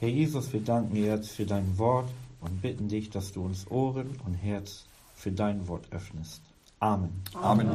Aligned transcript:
Herr 0.00 0.10
Jesus, 0.10 0.52
wir 0.52 0.60
danken 0.60 0.94
dir 0.94 1.06
jetzt 1.06 1.30
für 1.30 1.44
dein 1.44 1.76
Wort 1.76 2.08
und 2.40 2.62
bitten 2.62 2.86
dich, 2.86 3.10
dass 3.10 3.32
du 3.32 3.42
uns 3.42 3.68
Ohren 3.68 4.10
und 4.24 4.34
Herz 4.34 4.84
für 5.16 5.32
dein 5.32 5.66
Wort 5.66 5.86
öffnest. 5.90 6.40
Amen. 6.78 7.10
Amen. 7.34 7.68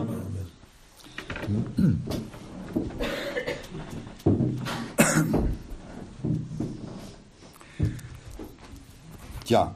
Tja, 9.43 9.75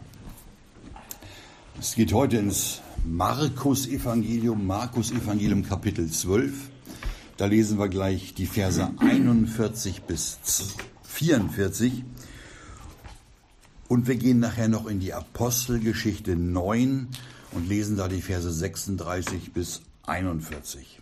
es 1.77 1.95
geht 1.95 2.13
heute 2.13 2.37
ins 2.37 2.81
Markus-Evangelium, 3.05 4.65
Markus-Evangelium 4.65 5.63
Kapitel 5.63 6.09
12. 6.09 6.53
Da 7.35 7.47
lesen 7.47 7.77
wir 7.77 7.89
gleich 7.89 8.33
die 8.35 8.45
Verse 8.45 8.89
41 8.99 10.03
bis 10.03 10.39
44. 11.03 12.05
Und 13.87 14.07
wir 14.07 14.15
gehen 14.15 14.39
nachher 14.39 14.67
noch 14.67 14.85
in 14.85 14.99
die 14.99 15.13
Apostelgeschichte 15.13 16.35
9 16.35 17.07
und 17.51 17.69
lesen 17.69 17.95
da 17.95 18.07
die 18.07 18.21
Verse 18.21 18.51
36 18.51 19.53
bis 19.53 19.81
41. 20.05 20.99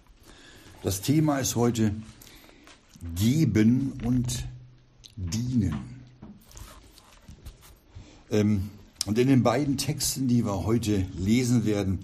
Das 0.83 1.01
Thema 1.01 1.39
ist 1.39 1.55
heute 1.55 1.95
Geben 3.15 3.93
und 4.03 4.45
Dienen. 5.15 5.75
Ähm, 8.29 8.69
und 9.05 9.17
in 9.17 9.27
den 9.27 9.43
beiden 9.43 9.77
Texten, 9.77 10.27
die 10.27 10.45
wir 10.45 10.65
heute 10.65 11.05
lesen 11.17 11.65
werden, 11.65 11.99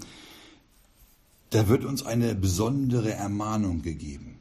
da 1.51 1.67
wird 1.67 1.85
uns 1.85 2.03
eine 2.03 2.33
besondere 2.33 3.13
Ermahnung 3.13 3.81
gegeben. 3.81 4.37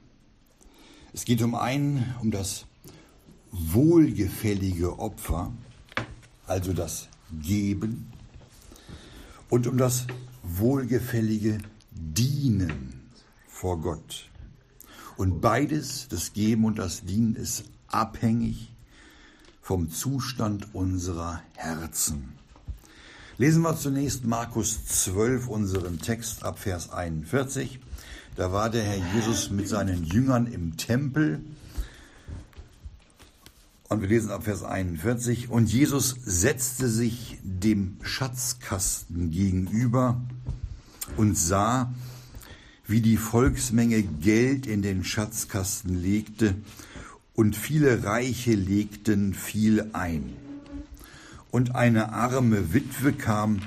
Es 1.13 1.25
geht 1.25 1.43
um 1.43 1.55
einen, 1.55 2.15
um 2.23 2.30
das 2.30 2.66
wohlgefällige 3.51 4.99
Opfer, 4.99 5.52
also 6.51 6.73
das 6.73 7.09
Geben, 7.41 8.13
und 9.49 9.69
um 9.69 9.79
das 9.79 10.07
wohlgefällige 10.43 11.59
Dienen 11.93 13.09
vor 13.47 13.80
Gott. 13.80 14.29
Und 15.16 15.41
beides, 15.41 16.09
das 16.09 16.33
Geben 16.33 16.65
und 16.65 16.79
das 16.79 17.05
Dienen, 17.05 17.37
ist 17.37 17.65
abhängig 17.87 18.73
vom 19.63 19.91
Zustand 19.91 20.74
unserer 20.74 21.41
Herzen. 21.55 22.33
Lesen 23.39 23.63
wir 23.63 23.77
zunächst 23.77 24.24
Markus 24.24 24.85
12, 24.87 25.46
unseren 25.46 26.01
Text 26.01 26.43
ab 26.43 26.59
Vers 26.59 26.91
41. 26.91 27.79
Da 28.35 28.51
war 28.51 28.71
der 28.71 28.83
Herr 28.83 29.15
Jesus 29.15 29.51
mit 29.51 29.69
seinen 29.69 30.05
Jüngern 30.05 30.46
im 30.46 30.77
Tempel. 30.77 31.45
Und 33.93 34.02
wir 34.02 34.09
lesen 34.09 34.30
ab 34.30 34.45
Vers 34.45 34.63
41. 34.63 35.51
Und 35.51 35.69
Jesus 35.69 36.15
setzte 36.24 36.88
sich 36.88 37.38
dem 37.43 37.96
Schatzkasten 38.02 39.33
gegenüber 39.33 40.21
und 41.16 41.37
sah, 41.37 41.93
wie 42.87 43.01
die 43.01 43.16
Volksmenge 43.16 44.05
Geld 44.05 44.68
in 44.68 44.83
den 44.83 45.02
Schatzkasten 45.02 46.01
legte, 46.01 46.55
und 47.35 47.57
viele 47.57 48.05
Reiche 48.05 48.52
legten 48.52 49.35
viel 49.35 49.91
ein. 49.93 50.37
Und 51.51 51.74
eine 51.74 52.13
arme 52.13 52.73
Witwe 52.73 53.13
kam 53.13 53.61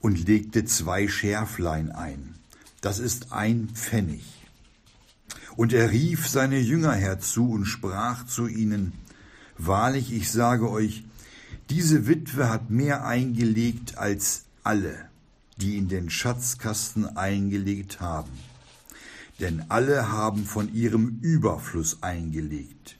und 0.00 0.26
legte 0.26 0.64
zwei 0.64 1.06
Schärflein 1.06 1.92
ein. 1.92 2.34
Das 2.80 2.98
ist 2.98 3.32
ein 3.32 3.68
Pfennig. 3.72 4.35
Und 5.56 5.72
er 5.72 5.90
rief 5.90 6.28
seine 6.28 6.58
Jünger 6.58 6.92
herzu 6.92 7.50
und 7.50 7.64
sprach 7.64 8.26
zu 8.26 8.46
ihnen, 8.46 8.92
Wahrlich, 9.58 10.12
ich 10.12 10.30
sage 10.30 10.70
euch, 10.70 11.04
diese 11.70 12.06
Witwe 12.06 12.50
hat 12.50 12.70
mehr 12.70 13.06
eingelegt 13.06 13.96
als 13.96 14.44
alle, 14.62 15.08
die 15.56 15.78
in 15.78 15.88
den 15.88 16.10
Schatzkasten 16.10 17.16
eingelegt 17.16 18.00
haben. 18.00 18.30
Denn 19.40 19.64
alle 19.68 20.12
haben 20.12 20.44
von 20.44 20.72
ihrem 20.72 21.18
Überfluss 21.22 22.02
eingelegt. 22.02 22.96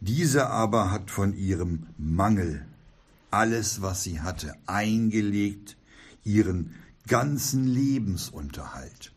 Diese 0.00 0.48
aber 0.48 0.90
hat 0.90 1.10
von 1.10 1.36
ihrem 1.36 1.86
Mangel 1.98 2.66
alles, 3.30 3.82
was 3.82 4.02
sie 4.02 4.20
hatte, 4.20 4.54
eingelegt, 4.66 5.76
ihren 6.24 6.74
ganzen 7.06 7.66
Lebensunterhalt. 7.66 9.13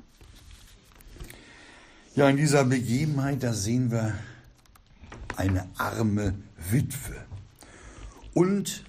Ja, 2.17 2.27
in 2.29 2.37
dieser 2.37 2.63
Begebenheit, 2.65 3.43
da 3.43 3.53
sehen 3.53 3.91
wir 3.91 4.11
eine 5.35 5.67
arme 5.77 6.33
Witwe 6.71 7.13
und 8.33 8.83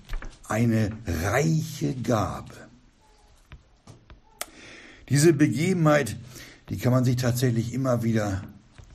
eine 0.49 0.93
reiche 1.07 1.95
Gabe. 1.95 2.55
Diese 5.11 5.35
Begebenheit, 5.35 6.17
die 6.71 6.79
kann 6.79 6.91
man 6.91 7.05
sich 7.05 7.17
tatsächlich 7.17 7.75
immer 7.75 8.03
wieder 8.03 8.45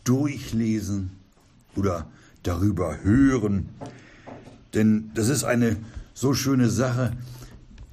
durchlesen 0.03 1.11
oder 1.75 2.07
darüber 2.41 3.03
hören, 3.03 3.69
denn 4.73 5.11
das 5.13 5.29
ist 5.29 5.43
eine 5.43 5.77
so 6.15 6.33
schöne 6.33 6.71
Sache, 6.71 7.15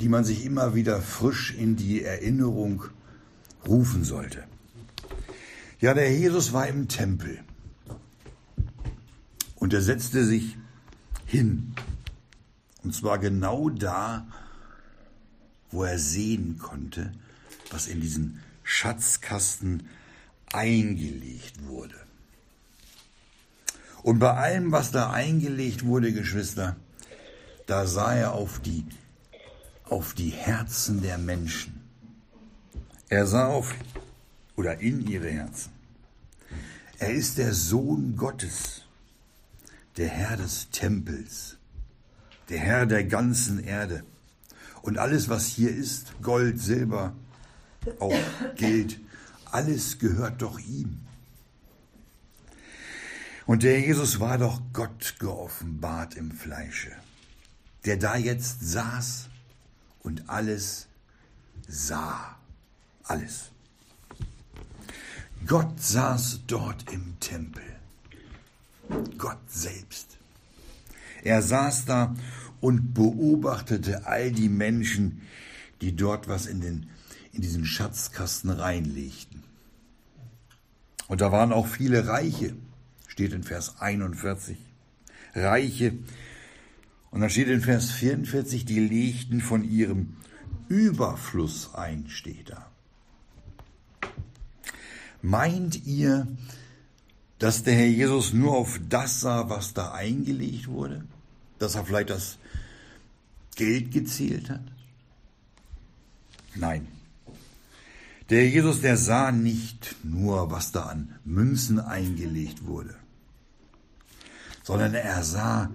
die 0.01 0.09
man 0.09 0.25
sich 0.25 0.47
immer 0.47 0.75
wieder 0.75 1.03
frisch 1.03 1.55
in 1.55 1.77
die 1.77 2.03
Erinnerung 2.03 2.85
rufen 3.69 4.05
sollte. 4.05 4.50
Ja, 5.81 5.95
der 5.95 6.13
Jesus 6.13 6.53
war 6.53 6.69
im 6.69 6.89
Tempel 6.89 7.43
und 9.57 9.73
er 9.73 9.81
setzte 9.81 10.25
sich 10.27 10.59
hin. 11.25 11.75
Und 12.83 12.95
zwar 12.95 13.19
genau 13.19 13.71
da, 13.71 14.27
wo 15.71 15.85
er 15.85 15.99
sehen 15.99 16.59
konnte, 16.59 17.13
was 17.71 17.87
in 17.87 18.01
diesen 18.01 18.43
Schatzkasten 18.63 19.89
eingelegt 20.53 21.67
wurde. 21.67 21.95
Und 24.03 24.19
bei 24.19 24.33
allem, 24.33 24.73
was 24.73 24.91
da 24.91 25.11
eingelegt 25.11 25.85
wurde, 25.85 26.13
Geschwister, 26.13 26.77
da 27.67 27.87
sah 27.87 28.15
er 28.15 28.33
auf 28.33 28.61
die, 28.61 28.85
auf 29.85 30.13
die 30.13 30.31
Herzen 30.31 31.01
der 31.01 31.17
Menschen. 31.17 31.81
Er 33.09 33.27
sah 33.27 33.47
auf 33.47 33.75
oder 34.61 34.79
in 34.79 35.07
ihre 35.07 35.29
Herzen. 35.31 35.73
Er 36.99 37.13
ist 37.13 37.39
der 37.39 37.55
Sohn 37.55 38.17
Gottes, 38.17 38.83
der 39.97 40.09
Herr 40.09 40.37
des 40.37 40.71
Tempels, 40.71 41.57
der 42.49 42.59
Herr 42.59 42.87
der 42.87 43.05
ganzen 43.05 43.59
Erde. 43.59 44.05
Und 44.83 44.99
alles, 44.99 45.29
was 45.29 45.47
hier 45.47 45.75
ist, 45.75 46.21
Gold, 46.23 46.61
Silber, 46.61 47.15
auch 47.99 48.15
Geld, 48.57 49.01
alles 49.47 49.99
gehört 49.99 50.43
doch 50.43 50.59
ihm. 50.59 51.01
Und 53.47 53.63
der 53.63 53.81
Jesus 53.81 54.21
war 54.21 54.39
doch 54.39 54.61
Gott 54.73 55.17
geoffenbart 55.19 56.15
im 56.15 56.31
Fleische 56.31 56.93
der 57.85 57.97
da 57.97 58.17
jetzt 58.17 58.61
saß 58.61 59.29
und 60.01 60.29
alles 60.29 60.87
sah. 61.67 62.37
Alles. 63.05 63.51
Gott 65.47 65.81
saß 65.81 66.43
dort 66.47 66.93
im 66.93 67.19
Tempel. 67.21 67.63
Gott 69.19 69.39
selbst. 69.49 70.19
Er 71.23 71.43
saß 71.43 71.85
da 71.85 72.15
und 72.61 72.95
beobachtete 72.95 74.07
all 74.07 74.33
die 74.33 74.49
Menschen, 74.49 75.23
die 75.81 75.97
dort 75.97 76.29
was 76.29 76.47
in, 76.47 76.61
den, 76.61 76.91
in 77.33 77.43
diesen 77.43 77.65
Schatzkasten 77.65 78.51
reinlegten. 78.51 79.43
Und 81.09 81.21
da 81.21 81.33
waren 81.33 81.53
auch 81.53 81.67
viele 81.67 82.07
Reiche, 82.07 82.55
steht 83.09 83.33
in 83.33 83.43
Vers 83.43 83.81
41. 83.81 84.57
Reiche, 85.35 85.99
und 87.11 87.21
dann 87.21 87.31
steht 87.31 87.49
in 87.49 87.61
Vers 87.61 87.91
44, 87.91 88.65
die 88.65 88.79
legten 88.79 89.41
von 89.41 89.65
ihrem 89.65 90.17
Überfluss 90.69 91.75
ein, 91.75 92.09
steht 92.09 92.51
da. 92.51 92.70
Meint 95.23 95.87
ihr, 95.87 96.27
dass 97.39 97.63
der 97.63 97.75
Herr 97.75 97.87
Jesus 97.87 98.33
nur 98.33 98.53
auf 98.57 98.81
das 98.89 99.21
sah, 99.21 99.49
was 99.49 99.75
da 99.75 99.93
eingelegt 99.93 100.69
wurde? 100.69 101.05
Dass 101.59 101.75
er 101.75 101.85
vielleicht 101.85 102.11
das 102.11 102.39
Geld 103.55 103.93
gezählt 103.93 104.51
hat? 104.51 104.63
Nein. 106.55 106.89
Der 108.29 108.43
Herr 108.43 108.49
Jesus, 108.49 108.81
der 108.81 108.97
sah 108.97 109.33
nicht 109.33 109.97
nur, 110.03 110.51
was 110.51 110.73
da 110.73 110.85
an 110.85 111.19
Münzen 111.25 111.81
eingelegt 111.81 112.65
wurde, 112.65 112.95
sondern 114.63 114.95
er 114.95 115.23
sah 115.25 115.71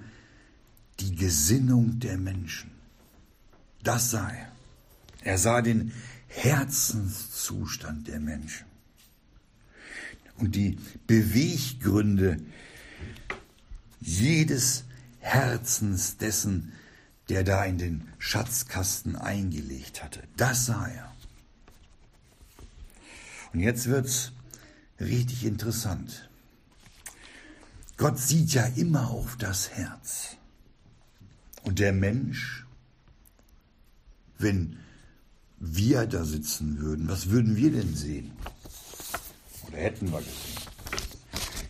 die 0.99 1.15
Gesinnung 1.15 1.99
der 1.99 2.17
Menschen. 2.17 2.71
Das 3.83 4.11
sah 4.11 4.29
er. 4.29 4.47
Er 5.21 5.37
sah 5.37 5.61
den 5.61 5.91
Herzenszustand 6.27 8.07
der 8.07 8.19
Menschen 8.19 8.65
und 10.37 10.55
die 10.55 10.77
Beweggründe 11.07 12.41
jedes 13.99 14.83
Herzens 15.19 16.17
dessen, 16.17 16.73
der 17.29 17.43
da 17.43 17.63
in 17.65 17.77
den 17.77 18.07
Schatzkasten 18.19 19.15
eingelegt 19.15 20.03
hatte. 20.03 20.23
Das 20.37 20.67
sah 20.67 20.87
er. 20.87 21.11
Und 23.53 23.61
jetzt 23.61 23.87
wird's 23.87 24.33
richtig 24.99 25.45
interessant. 25.45 26.29
Gott 27.97 28.19
sieht 28.19 28.53
ja 28.53 28.65
immer 28.65 29.09
auf 29.09 29.37
das 29.37 29.69
Herz. 29.69 30.35
Und 31.63 31.79
der 31.79 31.93
Mensch, 31.93 32.65
wenn 34.37 34.77
wir 35.59 36.05
da 36.05 36.25
sitzen 36.25 36.79
würden, 36.79 37.07
was 37.07 37.29
würden 37.29 37.55
wir 37.55 37.71
denn 37.71 37.95
sehen? 37.95 38.31
Oder 39.67 39.77
hätten 39.77 40.11
wir 40.11 40.19
gesehen? 40.19 40.65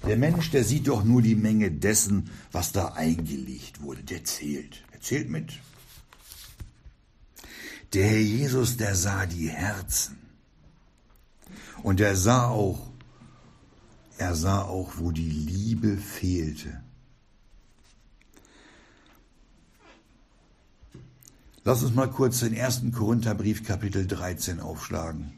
Der 0.05 0.17
Mensch, 0.17 0.51
der 0.51 0.63
sieht 0.63 0.87
doch 0.87 1.03
nur 1.03 1.21
die 1.21 1.35
Menge 1.35 1.71
dessen, 1.71 2.29
was 2.51 2.71
da 2.71 2.89
eingelegt 2.89 3.81
wurde. 3.81 4.03
Der 4.03 4.23
zählt. 4.23 4.83
Er 4.91 5.01
zählt 5.01 5.29
mit. 5.29 5.53
Der 7.93 8.07
Herr 8.07 8.19
Jesus, 8.19 8.77
der 8.77 8.95
sah 8.95 9.25
die 9.25 9.49
Herzen. 9.49 10.17
Und 11.81 11.99
er 11.99 12.15
sah 12.15 12.49
auch, 12.49 12.91
er 14.17 14.35
sah 14.35 14.61
auch, 14.61 14.93
wo 14.97 15.11
die 15.11 15.29
Liebe 15.29 15.97
fehlte. 15.97 16.81
Lass 21.63 21.81
uns 21.81 21.95
mal 21.95 22.09
kurz 22.09 22.41
den 22.41 22.53
ersten 22.53 22.91
Korintherbrief 22.91 23.63
Kapitel 23.63 24.05
13 24.05 24.59
aufschlagen. 24.59 25.33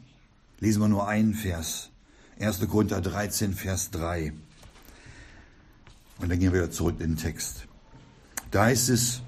Lesen 0.60 0.82
wir 0.82 0.88
nur 0.88 1.08
einen 1.08 1.32
Vers. 1.32 1.90
1. 2.40 2.60
Korinther 2.68 3.00
13, 3.00 3.54
Vers 3.54 3.90
3. 3.90 4.32
Und 6.18 6.28
dann 6.28 6.38
gehen 6.38 6.52
wir 6.52 6.60
wieder 6.62 6.70
zurück 6.70 7.00
in 7.00 7.14
den 7.14 7.16
Text. 7.16 7.66
Da 8.50 8.64
heißt 8.64 8.90
es, 8.90 9.22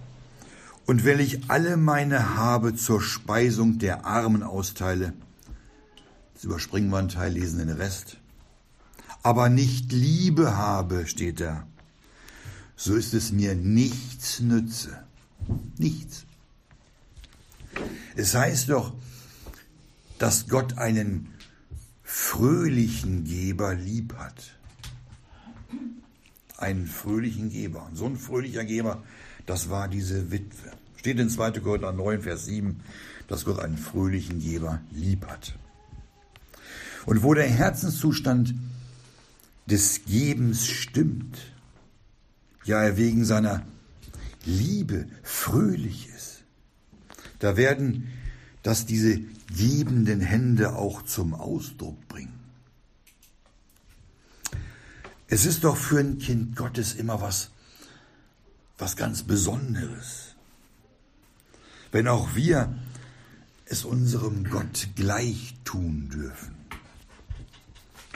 und 0.86 1.04
wenn 1.04 1.20
ich 1.20 1.50
alle 1.50 1.76
meine 1.76 2.36
Habe 2.36 2.74
zur 2.74 3.00
Speisung 3.00 3.78
der 3.78 4.06
Armen 4.06 4.42
austeile, 4.42 5.12
jetzt 6.34 6.44
überspringen 6.44 6.90
wir 6.90 6.98
einen 6.98 7.08
Teil, 7.08 7.32
lesen 7.32 7.58
den 7.58 7.70
Rest, 7.70 8.18
aber 9.22 9.48
nicht 9.48 9.92
Liebe 9.92 10.56
habe, 10.56 11.06
steht 11.06 11.40
da, 11.40 11.66
so 12.76 12.94
ist 12.94 13.12
es 13.12 13.30
mir 13.30 13.54
nichts 13.54 14.40
nütze. 14.40 15.04
Nichts. 15.78 16.24
Es 18.16 18.34
heißt 18.34 18.70
doch, 18.70 18.94
dass 20.18 20.48
Gott 20.48 20.78
einen 20.78 21.32
fröhlichen 22.12 23.22
Geber 23.22 23.74
lieb 23.74 24.14
hat 24.16 24.56
einen 26.58 26.86
fröhlichen 26.86 27.50
Geber. 27.50 27.86
Und 27.86 27.96
so 27.96 28.06
ein 28.06 28.16
fröhlicher 28.16 28.64
Geber, 28.64 29.02
das 29.46 29.70
war 29.70 29.86
diese 29.86 30.32
Witwe. 30.32 30.72
Steht 30.96 31.20
in 31.20 31.30
2. 31.30 31.52
Korinther 31.60 31.92
9, 31.92 32.22
Vers 32.22 32.46
7, 32.46 32.80
dass 33.28 33.44
Gott 33.44 33.60
einen 33.60 33.78
fröhlichen 33.78 34.40
Geber 34.40 34.80
lieb 34.90 35.26
hat. 35.26 35.54
Und 37.06 37.22
wo 37.22 37.32
der 37.32 37.48
Herzenszustand 37.48 38.54
des 39.66 40.04
Gebens 40.04 40.66
stimmt, 40.66 41.38
ja 42.64 42.82
er 42.82 42.96
wegen 42.96 43.24
seiner 43.24 43.64
Liebe 44.44 45.06
fröhlich 45.22 46.08
ist, 46.14 46.42
da 47.38 47.56
werden 47.56 48.08
das 48.64 48.84
diese 48.84 49.20
gebenden 49.56 50.20
Hände 50.20 50.76
auch 50.76 51.02
zum 51.02 51.34
Ausdruck 51.34 52.08
bringen. 52.08 52.38
Es 55.28 55.44
ist 55.44 55.64
doch 55.64 55.76
für 55.76 56.00
ein 56.00 56.18
Kind 56.18 56.56
Gottes 56.56 56.94
immer 56.94 57.20
was, 57.20 57.50
was 58.78 58.96
ganz 58.96 59.22
Besonderes. 59.22 60.34
Wenn 61.92 62.08
auch 62.08 62.34
wir 62.34 62.74
es 63.66 63.84
unserem 63.84 64.50
Gott 64.50 64.88
gleich 64.96 65.54
tun 65.64 66.08
dürfen, 66.08 66.56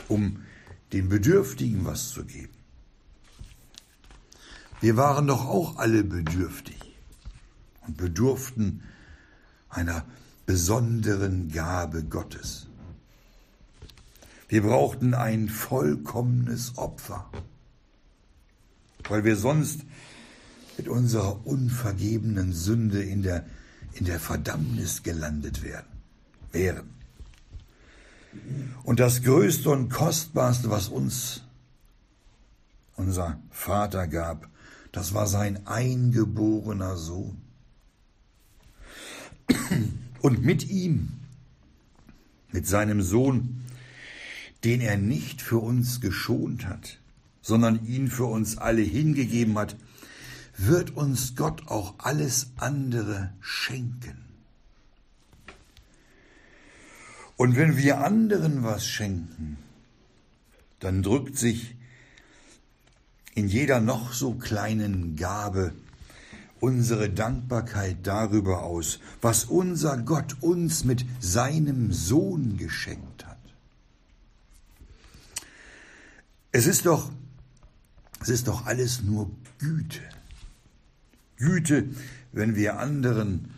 um 0.08 0.42
den 0.92 1.08
Bedürftigen 1.08 1.84
was 1.84 2.10
zu 2.10 2.24
geben. 2.24 2.52
Wir 4.80 4.96
waren 4.96 5.28
doch 5.28 5.46
auch 5.46 5.76
alle 5.78 6.02
bedürftig 6.02 6.80
und 7.86 7.96
bedurften 7.96 8.82
einer 9.68 10.04
besonderen 10.46 11.50
Gabe 11.50 12.04
Gottes. 12.04 12.66
Wir 14.48 14.62
brauchten 14.62 15.14
ein 15.14 15.48
vollkommenes 15.48 16.76
Opfer, 16.76 17.30
weil 19.08 19.24
wir 19.24 19.36
sonst 19.36 19.80
mit 20.76 20.88
unserer 20.88 21.46
unvergebenen 21.46 22.52
Sünde 22.52 23.02
in 23.02 23.22
der, 23.22 23.46
in 23.94 24.04
der 24.04 24.20
Verdammnis 24.20 25.02
gelandet 25.02 25.62
werden, 25.62 25.88
wären. 26.52 26.90
Und 28.82 29.00
das 29.00 29.22
Größte 29.22 29.70
und 29.70 29.88
Kostbarste, 29.88 30.70
was 30.70 30.88
uns 30.88 31.42
unser 32.96 33.40
Vater 33.50 34.06
gab, 34.06 34.48
das 34.92 35.14
war 35.14 35.26
sein 35.26 35.66
eingeborener 35.66 36.96
Sohn. 36.96 37.40
Und 40.24 40.42
mit 40.42 40.70
ihm, 40.70 41.12
mit 42.50 42.66
seinem 42.66 43.02
Sohn, 43.02 43.62
den 44.64 44.80
er 44.80 44.96
nicht 44.96 45.42
für 45.42 45.58
uns 45.58 46.00
geschont 46.00 46.64
hat, 46.64 46.98
sondern 47.42 47.84
ihn 47.84 48.08
für 48.08 48.24
uns 48.24 48.56
alle 48.56 48.80
hingegeben 48.80 49.58
hat, 49.58 49.76
wird 50.56 50.96
uns 50.96 51.36
Gott 51.36 51.68
auch 51.68 51.96
alles 51.98 52.52
andere 52.56 53.34
schenken. 53.42 54.16
Und 57.36 57.56
wenn 57.56 57.76
wir 57.76 57.98
anderen 57.98 58.62
was 58.62 58.86
schenken, 58.86 59.58
dann 60.80 61.02
drückt 61.02 61.36
sich 61.36 61.76
in 63.34 63.46
jeder 63.46 63.82
noch 63.82 64.14
so 64.14 64.32
kleinen 64.32 65.16
Gabe 65.16 65.74
unsere 66.64 67.10
Dankbarkeit 67.10 67.98
darüber 68.06 68.62
aus, 68.62 68.98
was 69.20 69.44
unser 69.44 69.98
Gott 69.98 70.36
uns 70.40 70.84
mit 70.84 71.04
seinem 71.20 71.92
Sohn 71.92 72.56
geschenkt 72.56 73.26
hat. 73.26 73.36
Es 76.52 76.66
ist 76.66 76.86
doch, 76.86 77.12
es 78.22 78.30
ist 78.30 78.48
doch 78.48 78.64
alles 78.64 79.02
nur 79.02 79.30
Güte. 79.58 80.00
Güte, 81.36 81.90
wenn 82.32 82.56
wir 82.56 82.78
anderen 82.78 83.50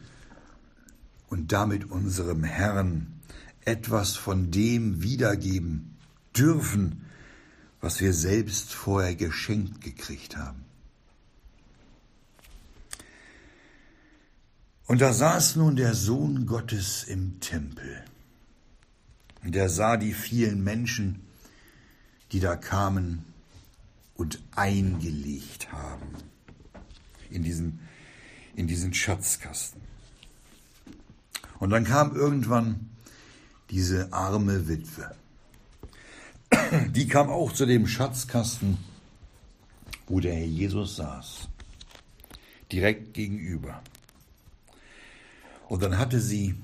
und 1.29 1.53
damit 1.53 1.89
unserem 1.89 2.43
Herrn 2.43 3.21
etwas 3.65 4.17
von 4.17 4.51
dem 4.51 5.01
wiedergeben 5.03 5.97
dürfen, 6.37 7.05
was 7.81 8.01
wir 8.01 8.13
selbst 8.13 8.75
vorher 8.75 9.15
geschenkt 9.15 9.81
gekriegt 9.81 10.37
haben. 10.37 10.66
Und 14.87 15.01
da 15.01 15.13
saß 15.13 15.57
nun 15.57 15.75
der 15.75 15.95
Sohn 15.95 16.47
Gottes 16.47 17.05
im 17.05 17.41
Tempel. 17.41 18.05
Und 19.43 19.57
er 19.57 19.69
sah 19.69 19.97
die 19.97 20.13
vielen 20.13 20.63
Menschen, 20.63 21.27
die 22.33 22.41
da 22.41 22.57
kamen 22.57 23.25
und 24.15 24.41
eingelegt 24.55 25.73
haben 25.73 26.07
in 27.31 27.43
diesen, 27.43 27.81
in 28.55 28.67
diesen 28.67 28.95
Schatzkasten. 28.95 29.81
Und 31.59 31.71
dann 31.71 31.85
kam 31.85 32.15
irgendwann 32.15 32.91
diese 33.71 34.13
arme 34.13 34.69
Witwe. 34.69 35.15
Die 36.91 37.09
kam 37.09 37.29
auch 37.29 37.53
zu 37.53 37.67
dem 37.67 37.87
Schatzkasten, 37.87 38.79
wo 40.07 40.21
der 40.21 40.35
Herr 40.35 40.47
Jesus 40.47 40.97
saß, 40.97 41.49
direkt 42.71 43.15
gegenüber. 43.15 43.83
Und 45.69 45.83
dann 45.83 45.99
hatte 45.99 46.21
sie, 46.21 46.55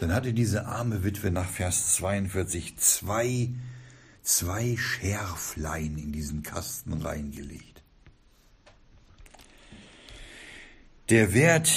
dann 0.00 0.12
hatte 0.12 0.32
diese 0.32 0.66
arme 0.66 1.04
Witwe 1.04 1.30
nach 1.30 1.48
Vers 1.48 1.94
42 1.94 2.76
zwei 2.78 3.50
zwei 4.22 4.76
Schärflein 4.76 5.96
in 5.98 6.12
diesen 6.12 6.42
Kasten 6.42 6.94
reingelegt. 6.94 7.82
Der 11.08 11.32
Wert 11.32 11.70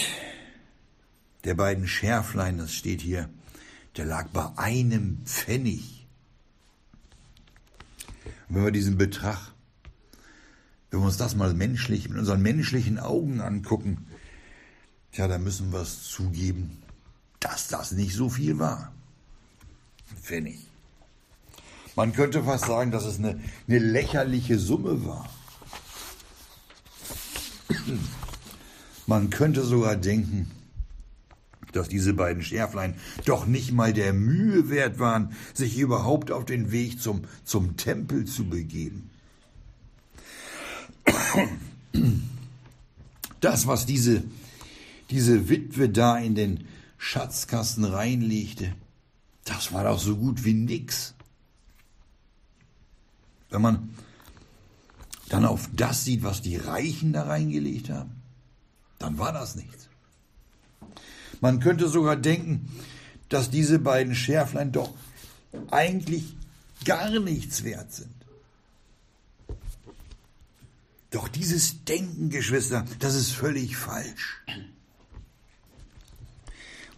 der 1.45 1.53
beiden 1.53 1.87
Schärflein, 1.87 2.57
das 2.57 2.73
steht 2.73 3.01
hier, 3.01 3.29
der 3.95 4.05
lag 4.05 4.27
bei 4.29 4.51
einem 4.57 5.19
Pfennig. 5.25 6.07
Und 8.47 8.55
wenn 8.55 8.65
wir 8.65 8.71
diesen 8.71 8.97
Betrag, 8.97 9.53
wenn 10.89 10.99
wir 10.99 11.05
uns 11.05 11.17
das 11.17 11.35
mal 11.35 11.53
menschlich, 11.53 12.09
mit 12.09 12.17
unseren 12.17 12.41
menschlichen 12.41 12.99
Augen 12.99 13.41
angucken, 13.41 14.07
tja, 15.11 15.27
da 15.27 15.37
müssen 15.37 15.71
wir 15.71 15.81
es 15.81 16.03
zugeben, 16.03 16.81
dass 17.39 17.67
das 17.67 17.91
nicht 17.91 18.13
so 18.13 18.29
viel 18.29 18.59
war. 18.59 18.91
Pfennig. 20.21 20.59
Man 21.95 22.13
könnte 22.13 22.43
fast 22.43 22.65
sagen, 22.65 22.91
dass 22.91 23.05
es 23.05 23.17
eine, 23.17 23.39
eine 23.67 23.79
lächerliche 23.79 24.57
Summe 24.57 25.05
war. 25.05 25.29
Man 29.05 29.29
könnte 29.29 29.63
sogar 29.63 29.95
denken, 29.95 30.49
dass 31.71 31.89
diese 31.89 32.13
beiden 32.13 32.43
Schärflein 32.43 32.95
doch 33.25 33.45
nicht 33.45 33.71
mal 33.71 33.93
der 33.93 34.13
Mühe 34.13 34.69
wert 34.69 34.99
waren, 34.99 35.33
sich 35.53 35.77
überhaupt 35.77 36.31
auf 36.31 36.45
den 36.45 36.71
Weg 36.71 37.01
zum, 37.01 37.23
zum 37.43 37.77
Tempel 37.77 38.25
zu 38.25 38.45
begeben. 38.45 39.09
Das, 43.39 43.67
was 43.67 43.85
diese, 43.85 44.23
diese 45.09 45.49
Witwe 45.49 45.89
da 45.89 46.17
in 46.17 46.35
den 46.35 46.65
Schatzkasten 46.97 47.85
reinlegte, 47.85 48.73
das 49.45 49.73
war 49.73 49.83
doch 49.83 49.99
so 49.99 50.15
gut 50.15 50.43
wie 50.43 50.53
nix. 50.53 51.15
Wenn 53.49 53.61
man 53.61 53.89
dann 55.29 55.45
auf 55.45 55.69
das 55.73 56.05
sieht, 56.05 56.23
was 56.23 56.41
die 56.41 56.57
Reichen 56.57 57.13
da 57.13 57.23
reingelegt 57.23 57.89
haben, 57.89 58.11
dann 58.99 59.17
war 59.17 59.31
das 59.31 59.55
nichts. 59.55 59.89
Man 61.41 61.59
könnte 61.59 61.87
sogar 61.87 62.15
denken, 62.15 62.69
dass 63.29 63.49
diese 63.49 63.79
beiden 63.79 64.13
Schärflein 64.15 64.71
doch 64.71 64.93
eigentlich 65.71 66.35
gar 66.85 67.19
nichts 67.19 67.63
wert 67.63 67.93
sind. 67.93 68.13
Doch 71.11 71.27
dieses 71.27 71.83
Denken, 71.85 72.29
Geschwister, 72.29 72.85
das 72.99 73.15
ist 73.15 73.31
völlig 73.31 73.77
falsch. 73.77 74.43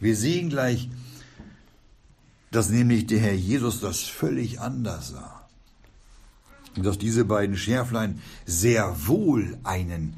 Wir 0.01 0.17
sehen 0.17 0.50
gleich, 0.50 0.89
dass 2.50 2.70
nämlich 2.70 3.05
der 3.05 3.20
Herr 3.20 3.34
Jesus 3.34 3.79
das 3.79 4.01
völlig 4.01 4.60
anders 4.60 5.10
sah. 5.10 5.48
Und 6.75 6.86
dass 6.86 6.98
diese 6.98 7.24
beiden 7.24 7.55
Schärflein 7.55 8.22
sehr 8.46 9.08
wohl 9.08 9.58
einen 9.63 10.17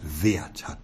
Wert 0.00 0.66
hatten. 0.66 0.82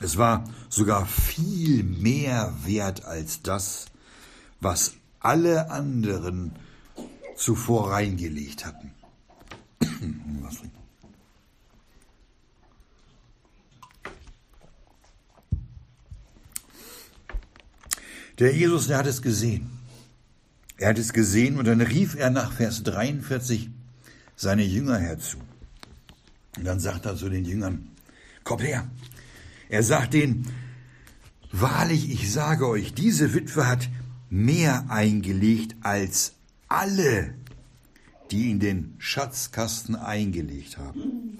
Es 0.00 0.16
war 0.16 0.44
sogar 0.68 1.06
viel 1.06 1.82
mehr 1.82 2.54
wert 2.64 3.04
als 3.04 3.42
das, 3.42 3.86
was 4.60 4.94
alle 5.20 5.70
anderen 5.70 6.52
zuvor 7.36 7.90
reingelegt 7.90 8.64
hatten. 8.64 8.92
Der 18.38 18.54
Jesus, 18.54 18.86
der 18.86 18.98
hat 18.98 19.06
es 19.06 19.22
gesehen. 19.22 19.70
Er 20.76 20.90
hat 20.90 20.98
es 20.98 21.12
gesehen 21.12 21.58
und 21.58 21.66
dann 21.66 21.80
rief 21.80 22.14
er 22.14 22.30
nach 22.30 22.52
Vers 22.52 22.84
43 22.84 23.68
seine 24.36 24.62
Jünger 24.62 24.98
herzu. 24.98 25.38
Und 26.56 26.64
dann 26.64 26.78
sagt 26.78 27.06
er 27.06 27.16
zu 27.16 27.28
den 27.28 27.44
Jüngern, 27.44 27.90
kommt 28.44 28.62
her. 28.62 28.88
Er 29.68 29.82
sagt 29.82 30.14
denen, 30.14 30.46
wahrlich, 31.50 32.10
ich 32.10 32.32
sage 32.32 32.68
euch, 32.68 32.94
diese 32.94 33.34
Witwe 33.34 33.66
hat 33.66 33.88
mehr 34.30 34.86
eingelegt 34.88 35.74
als 35.82 36.34
alle, 36.68 37.34
die 38.30 38.50
in 38.50 38.60
den 38.60 38.94
Schatzkasten 38.98 39.96
eingelegt 39.96 40.78
haben. 40.78 41.38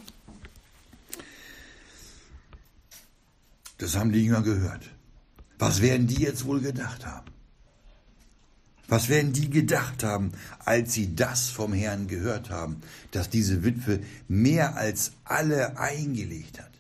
Das 3.79 3.97
haben 3.97 4.11
die 4.11 4.25
Jünger 4.25 4.43
gehört. 4.43 4.91
Was 5.59 5.83
werden 5.83 6.07
die 6.07 6.23
jetzt 6.23 6.45
wohl 6.45 6.61
gedacht 6.61 7.05
haben? 7.05 7.27
Was 8.87 9.11
werden 9.11 9.35
die 9.35 9.51
gedacht 9.51 10.03
haben, 10.03 10.33
als 10.65 10.95
sie 10.95 11.15
das 11.15 11.51
vom 11.51 11.75
Herrn 11.75 12.09
gehört 12.09 12.49
haben, 12.49 12.81
dass 13.11 13.29
diese 13.29 13.63
Witwe 13.63 14.01
mehr 14.29 14.77
als 14.77 15.13
alle 15.25 15.79
eingelegt 15.79 16.59
hat? 16.59 16.71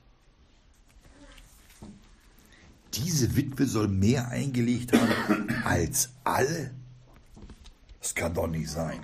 Diese 2.95 3.37
Witwe 3.37 3.67
soll 3.67 3.89
mehr 3.89 4.29
eingelegt 4.29 4.95
haben 4.95 5.51
als 5.65 6.09
alle? 6.25 6.71
Das 8.01 8.15
kann 8.15 8.33
doch 8.33 8.47
nicht 8.47 8.71
sein. 8.71 9.01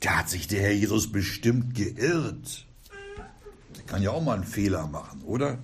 Da 0.00 0.18
hat 0.18 0.30
sich 0.30 0.46
der 0.46 0.62
Herr 0.62 0.72
Jesus 0.72 1.12
bestimmt 1.12 1.74
geirrt. 1.74 2.66
Der 3.76 3.84
kann 3.84 4.00
ja 4.00 4.10
auch 4.10 4.22
mal 4.22 4.36
einen 4.36 4.44
Fehler 4.44 4.86
machen, 4.86 5.20
oder? 5.22 5.58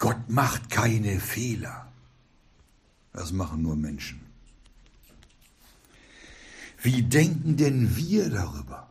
Gott 0.00 0.30
macht 0.30 0.70
keine 0.70 1.20
Fehler. 1.20 1.86
Das 3.12 3.32
machen 3.32 3.62
nur 3.62 3.76
Menschen. 3.76 4.20
Wie 6.82 7.02
denken 7.02 7.58
denn 7.58 7.94
wir 7.96 8.30
darüber, 8.30 8.88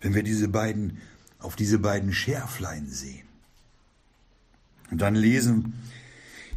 wenn 0.00 0.14
wir 0.14 0.24
diese 0.24 0.48
beiden, 0.48 0.98
auf 1.38 1.54
diese 1.54 1.78
beiden 1.78 2.12
Schärflein 2.12 2.88
sehen? 2.88 3.26
Und 4.90 5.00
dann 5.00 5.14
lesen, 5.14 5.74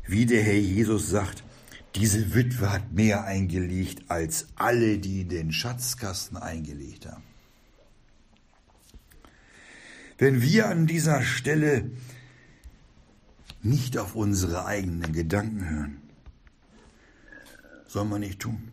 wie 0.08 0.26
der 0.26 0.42
Herr 0.42 0.58
Jesus 0.58 1.08
sagt, 1.08 1.44
diese 1.94 2.34
Witwe 2.34 2.72
hat 2.72 2.92
mehr 2.92 3.26
eingelegt 3.26 4.10
als 4.10 4.48
alle, 4.56 4.98
die 4.98 5.26
den 5.26 5.54
Schatzkasten 5.54 6.38
eingelegt 6.38 7.06
haben. 7.06 7.24
Wenn 10.18 10.42
wir 10.42 10.70
an 10.70 10.88
dieser 10.88 11.22
Stelle 11.22 11.92
nicht 13.66 13.98
auf 13.98 14.16
unsere 14.16 14.66
eigenen 14.66 15.12
Gedanken 15.12 15.70
hören, 15.70 16.02
soll 17.88 18.06
man 18.06 18.22
nicht 18.22 18.40
tun. 18.40 18.72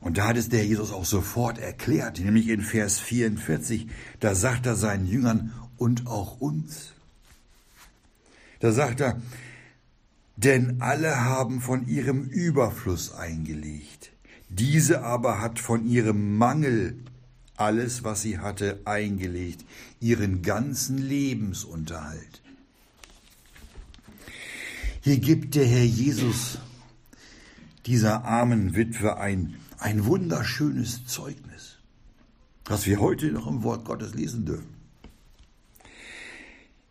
Und 0.00 0.18
da 0.18 0.28
hat 0.28 0.36
es 0.36 0.48
der 0.48 0.64
Jesus 0.64 0.92
auch 0.92 1.04
sofort 1.04 1.58
erklärt, 1.58 2.20
nämlich 2.20 2.48
in 2.48 2.62
Vers 2.62 2.98
44, 2.98 3.88
da 4.20 4.34
sagt 4.34 4.66
er 4.66 4.76
seinen 4.76 5.06
Jüngern 5.06 5.52
und 5.76 6.06
auch 6.06 6.40
uns. 6.40 6.92
Da 8.60 8.72
sagt 8.72 9.00
er, 9.00 9.20
denn 10.36 10.80
alle 10.80 11.24
haben 11.24 11.60
von 11.60 11.88
ihrem 11.88 12.24
Überfluss 12.24 13.12
eingelegt. 13.12 14.12
Diese 14.48 15.02
aber 15.02 15.40
hat 15.40 15.58
von 15.58 15.86
ihrem 15.86 16.36
Mangel 16.38 16.96
alles, 17.56 18.04
was 18.04 18.22
sie 18.22 18.38
hatte, 18.38 18.80
eingelegt, 18.84 19.64
ihren 20.00 20.42
ganzen 20.42 20.96
Lebensunterhalt. 20.96 22.40
Hier 25.08 25.20
gibt 25.20 25.54
der 25.54 25.64
Herr 25.64 25.86
Jesus 25.86 26.58
dieser 27.86 28.26
armen 28.26 28.76
Witwe 28.76 29.16
ein, 29.16 29.56
ein 29.78 30.04
wunderschönes 30.04 31.06
Zeugnis, 31.06 31.78
das 32.64 32.84
wir 32.84 33.00
heute 33.00 33.32
noch 33.32 33.46
im 33.46 33.62
Wort 33.62 33.86
Gottes 33.86 34.12
lesen 34.12 34.44
dürfen. 34.44 34.68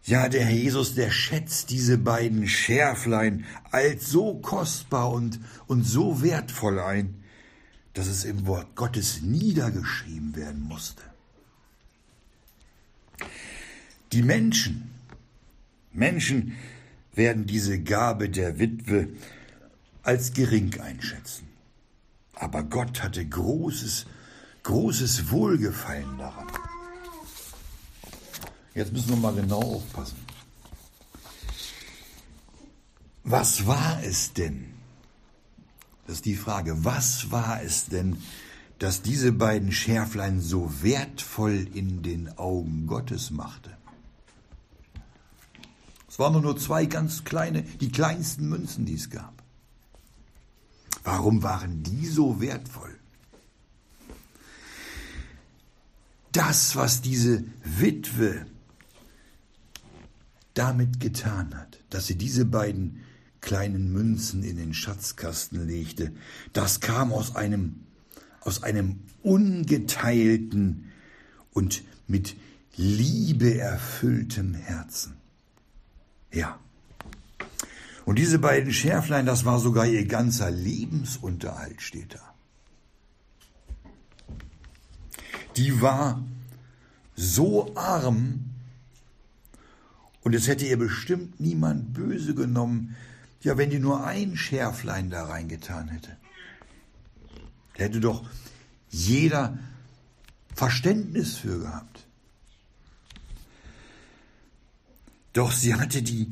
Ja, 0.03 0.29
der 0.29 0.45
Herr 0.45 0.55
Jesus, 0.55 0.95
der 0.95 1.11
schätzt 1.11 1.69
diese 1.69 1.99
beiden 1.99 2.47
Schärflein 2.47 3.45
als 3.69 4.09
so 4.09 4.39
kostbar 4.39 5.11
und, 5.11 5.39
und 5.67 5.83
so 5.83 6.23
wertvoll 6.23 6.79
ein, 6.79 7.23
dass 7.93 8.07
es 8.07 8.23
im 8.23 8.47
Wort 8.47 8.75
Gottes 8.75 9.21
niedergeschrieben 9.21 10.35
werden 10.35 10.63
musste. 10.63 11.03
Die 14.11 14.23
Menschen, 14.23 14.89
Menschen 15.93 16.57
werden 17.17 17.45
diese 17.45 17.81
Gabe 17.81 18.29
der 18.29 18.59
Witwe 18.59 19.09
als 20.03 20.33
gering 20.33 20.79
einschätzen. 20.79 21.47
Aber 22.35 22.63
Gott 22.63 23.03
hatte 23.03 23.25
großes, 23.25 24.05
großes 24.63 25.31
Wohlgefallen 25.31 26.17
daran. 26.17 26.47
Jetzt 28.73 28.93
müssen 28.93 29.09
wir 29.09 29.17
mal 29.17 29.33
genau 29.33 29.59
aufpassen. 29.59 30.17
Was 33.23 33.65
war 33.65 34.01
es 34.03 34.33
denn? 34.33 34.73
Das 36.05 36.17
ist 36.17 36.25
die 36.25 36.35
Frage. 36.35 36.85
Was 36.85 37.31
war 37.31 37.61
es 37.61 37.87
denn, 37.87 38.17
dass 38.79 39.01
diese 39.01 39.33
beiden 39.33 39.71
Schärflein 39.71 40.39
so 40.39 40.71
wertvoll 40.81 41.67
in 41.73 42.03
den 42.03 42.37
Augen 42.37 42.87
Gottes 42.87 43.31
machte? 43.31 43.76
Es 46.17 46.19
waren 46.19 46.41
nur 46.41 46.57
zwei 46.57 46.87
ganz 46.87 47.25
kleine, 47.25 47.61
die 47.61 47.91
kleinsten 47.91 48.49
Münzen, 48.49 48.87
die 48.87 48.95
es 48.95 49.11
gab. 49.11 49.43
Warum 51.03 51.43
waren 51.43 51.83
die 51.83 52.07
so 52.07 52.41
wertvoll? 52.41 52.95
Das, 56.31 56.75
was 56.75 57.03
diese 57.03 57.43
Witwe 57.63 58.47
damit 60.55 60.99
getan 60.99 61.53
hat, 61.53 61.77
dass 61.91 62.07
sie 62.07 62.15
diese 62.15 62.45
beiden 62.45 63.03
kleinen 63.39 63.93
Münzen 63.93 64.41
in 64.41 64.57
den 64.57 64.73
Schatzkasten 64.73 65.67
legte, 65.67 66.11
das 66.51 66.79
kam 66.79 67.13
aus 67.13 67.35
einem, 67.35 67.81
aus 68.41 68.63
einem 68.63 69.01
ungeteilten 69.21 70.91
und 71.53 71.83
mit 72.07 72.35
Liebe 72.75 73.59
erfülltem 73.59 74.55
Herzen. 74.55 75.13
Ja. 76.37 76.59
Und 78.05 78.17
diese 78.19 78.39
beiden 78.39 78.71
Schärflein, 78.71 79.25
das 79.25 79.43
war 79.43 79.59
sogar 79.59 79.85
ihr 79.85 80.05
ganzer 80.05 80.49
Lebensunterhalt, 80.51 81.81
steht 81.81 82.13
da. 82.15 82.27
die 85.57 85.81
war 85.81 86.23
so 87.15 87.75
arm, 87.75 88.45
und 90.21 90.35
es 90.35 90.47
hätte 90.47 90.65
ihr 90.65 90.77
bestimmt 90.77 91.39
niemand 91.39 91.93
böse 91.93 92.35
genommen, 92.35 92.95
ja, 93.41 93.57
wenn 93.57 93.69
die 93.69 93.79
nur 93.79 94.05
ein 94.05 94.35
Schärflein 94.35 95.09
da 95.09 95.23
reingetan 95.25 95.87
hätte. 95.87 96.17
Da 97.75 97.83
hätte 97.83 97.99
doch 97.99 98.23
jeder 98.89 99.57
Verständnis 100.53 101.37
für 101.37 101.59
gehabt. 101.59 102.06
Doch 105.33 105.51
sie 105.51 105.75
hatte 105.75 106.01
die 106.01 106.29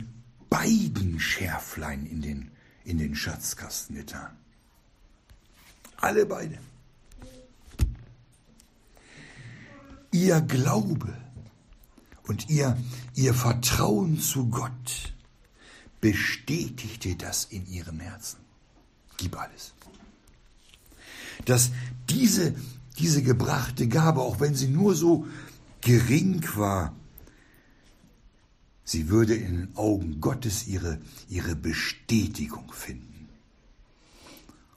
beiden 0.50 1.20
Schärflein 1.20 2.06
in 2.06 2.22
den, 2.22 2.52
in 2.84 2.98
den 2.98 3.16
Schatzkasten 3.16 3.96
getan. 3.96 4.36
Alle 5.98 6.26
beide. 6.26 6.58
Ihr 10.12 10.42
Glaube 10.42 11.14
und 12.28 12.50
ihr, 12.50 12.78
ihr 13.16 13.34
Vertrauen 13.34 14.20
zu 14.20 14.50
Gott 14.50 15.14
bestätigte 16.02 17.16
das 17.16 17.46
in 17.46 17.66
ihrem 17.68 18.00
Herzen. 18.00 18.40
Gib 19.18 19.38
alles. 19.40 19.74
Dass 21.46 21.72
diese, 22.10 22.56
diese 22.98 23.24
gebrachte 23.24 23.88
Gabe, 23.88 24.22
auch 24.22 24.40
wenn 24.40 24.56
sie 24.56 24.68
nur 24.68 24.96
so 24.96 25.28
gering 25.82 26.44
war, 26.56 26.94
sie 28.86 29.10
würde 29.10 29.36
in 29.36 29.58
den 29.58 29.76
Augen 29.76 30.22
Gottes 30.22 30.68
ihre, 30.68 31.00
ihre 31.28 31.56
Bestätigung 31.56 32.72
finden. 32.72 33.28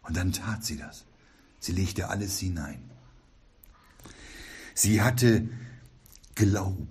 Und 0.03 0.17
dann 0.17 0.33
tat 0.33 0.65
sie 0.65 0.77
das. 0.77 1.05
Sie 1.61 1.73
legte 1.73 2.09
alles 2.09 2.39
hinein. 2.39 2.83
Sie 4.75 5.03
hatte 5.03 5.49
Glauben. 6.35 6.89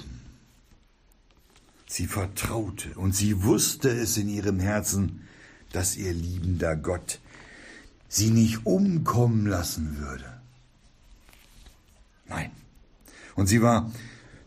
Sie 1.88 2.05
vertraute 2.05 2.93
und 2.95 3.15
sie 3.15 3.43
wusste 3.43 3.89
es 3.89 4.17
in 4.17 4.27
ihrem 4.27 4.59
Herzen, 4.59 5.27
dass 5.71 5.95
ihr 5.95 6.13
liebender 6.13 6.75
Gott 6.75 7.19
sie 8.09 8.29
nicht 8.29 8.65
umkommen 8.65 9.45
lassen 9.45 9.97
würde. 9.97 10.41
Nein. 12.27 12.51
Und 13.36 13.47
sie 13.47 13.62
war 13.62 13.91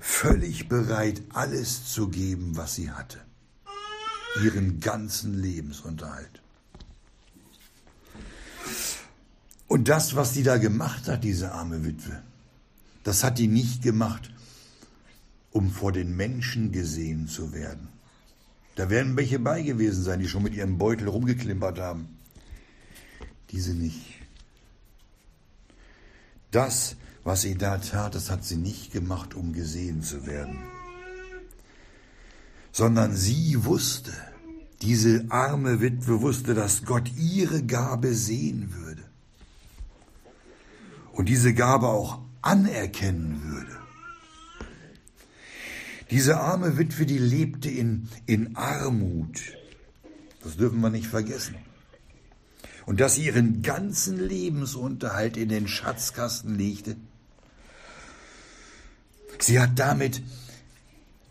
völlig 0.00 0.68
bereit, 0.68 1.22
alles 1.28 1.92
zu 1.92 2.08
geben, 2.08 2.56
was 2.56 2.74
sie 2.74 2.90
hatte. 2.90 3.20
Ihren 4.42 4.80
ganzen 4.80 5.40
Lebensunterhalt. 5.40 6.40
Und 9.68 9.88
das, 9.88 10.16
was 10.16 10.32
die 10.32 10.42
da 10.42 10.56
gemacht 10.56 11.06
hat, 11.06 11.22
diese 11.22 11.52
arme 11.52 11.84
Witwe, 11.84 12.22
das 13.04 13.22
hat 13.22 13.38
die 13.38 13.46
nicht 13.46 13.82
gemacht, 13.82 14.30
um 15.52 15.70
vor 15.70 15.92
den 15.92 16.16
Menschen 16.16 16.72
gesehen 16.72 17.28
zu 17.28 17.52
werden. 17.52 17.88
Da 18.76 18.88
werden 18.88 19.16
welche 19.16 19.38
bei 19.38 19.62
gewesen 19.62 20.02
sein, 20.02 20.20
die 20.20 20.28
schon 20.28 20.42
mit 20.42 20.54
ihrem 20.54 20.78
Beutel 20.78 21.08
rumgeklimpert 21.08 21.78
haben. 21.78 22.08
Diese 23.50 23.74
nicht. 23.74 24.00
Das, 26.50 26.96
was 27.24 27.42
sie 27.42 27.56
da 27.56 27.78
tat, 27.78 28.14
das 28.14 28.30
hat 28.30 28.44
sie 28.44 28.56
nicht 28.56 28.92
gemacht, 28.92 29.34
um 29.34 29.52
gesehen 29.52 30.02
zu 30.02 30.26
werden, 30.26 30.58
sondern 32.72 33.14
sie 33.14 33.64
wusste, 33.64 34.12
diese 34.82 35.26
arme 35.28 35.80
Witwe 35.80 36.22
wusste, 36.22 36.54
dass 36.54 36.84
Gott 36.84 37.10
ihre 37.18 37.62
Gabe 37.62 38.14
sehen 38.14 38.74
würde 38.74 39.02
und 41.12 41.28
diese 41.28 41.52
Gabe 41.52 41.88
auch 41.88 42.20
anerkennen 42.40 43.42
würde. 43.44 43.76
Diese 46.10 46.40
arme 46.40 46.76
Witwe, 46.76 47.06
die 47.06 47.18
lebte 47.18 47.70
in, 47.70 48.08
in 48.26 48.56
Armut. 48.56 49.40
Das 50.42 50.56
dürfen 50.56 50.80
wir 50.80 50.90
nicht 50.90 51.06
vergessen. 51.06 51.56
Und 52.86 52.98
dass 52.98 53.14
sie 53.14 53.26
ihren 53.26 53.62
ganzen 53.62 54.18
Lebensunterhalt 54.18 55.36
in 55.36 55.48
den 55.48 55.68
Schatzkasten 55.68 56.56
legte. 56.56 56.96
Sie 59.40 59.58
hat 59.58 59.78
damit 59.78 60.22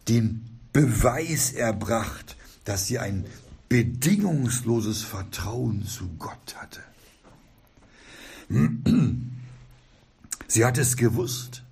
den 0.07 0.45
Beweis 0.73 1.51
erbracht, 1.51 2.35
dass 2.65 2.87
sie 2.87 2.99
ein 2.99 3.25
bedingungsloses 3.69 5.03
Vertrauen 5.03 5.85
zu 5.85 6.09
Gott 6.17 6.55
hatte. 6.57 6.81
Sie 10.47 10.65
hat 10.65 10.77
es 10.79 10.97
gewusst. 10.97 11.63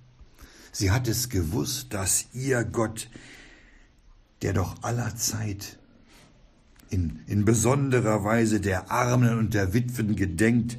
Sie 0.70 0.92
hat 0.92 1.08
es 1.08 1.28
gewusst, 1.28 1.92
dass 1.92 2.26
ihr 2.32 2.62
Gott, 2.64 3.10
der 4.42 4.52
doch 4.52 4.82
aller 4.82 5.16
Zeit 5.16 5.76
in, 6.88 7.18
in 7.26 7.44
besonderer 7.44 8.22
Weise 8.22 8.60
der 8.60 8.92
Armen 8.92 9.38
und 9.38 9.54
der 9.54 9.74
Witwen 9.74 10.14
gedenkt, 10.14 10.78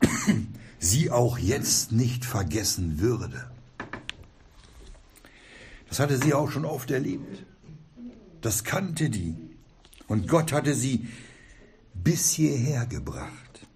sie 0.78 1.10
auch 1.10 1.38
jetzt 1.38 1.90
nicht 1.90 2.24
vergessen 2.24 3.00
würde. 3.00 3.50
Das 5.96 6.02
hatte 6.02 6.18
sie 6.18 6.34
auch 6.34 6.50
schon 6.50 6.66
oft 6.66 6.90
erlebt. 6.90 7.46
Das 8.42 8.64
kannte 8.64 9.08
die. 9.08 9.34
Und 10.06 10.28
Gott 10.28 10.52
hatte 10.52 10.74
sie 10.74 11.08
bis 11.94 12.32
hierher 12.32 12.84
gebracht 12.84 13.66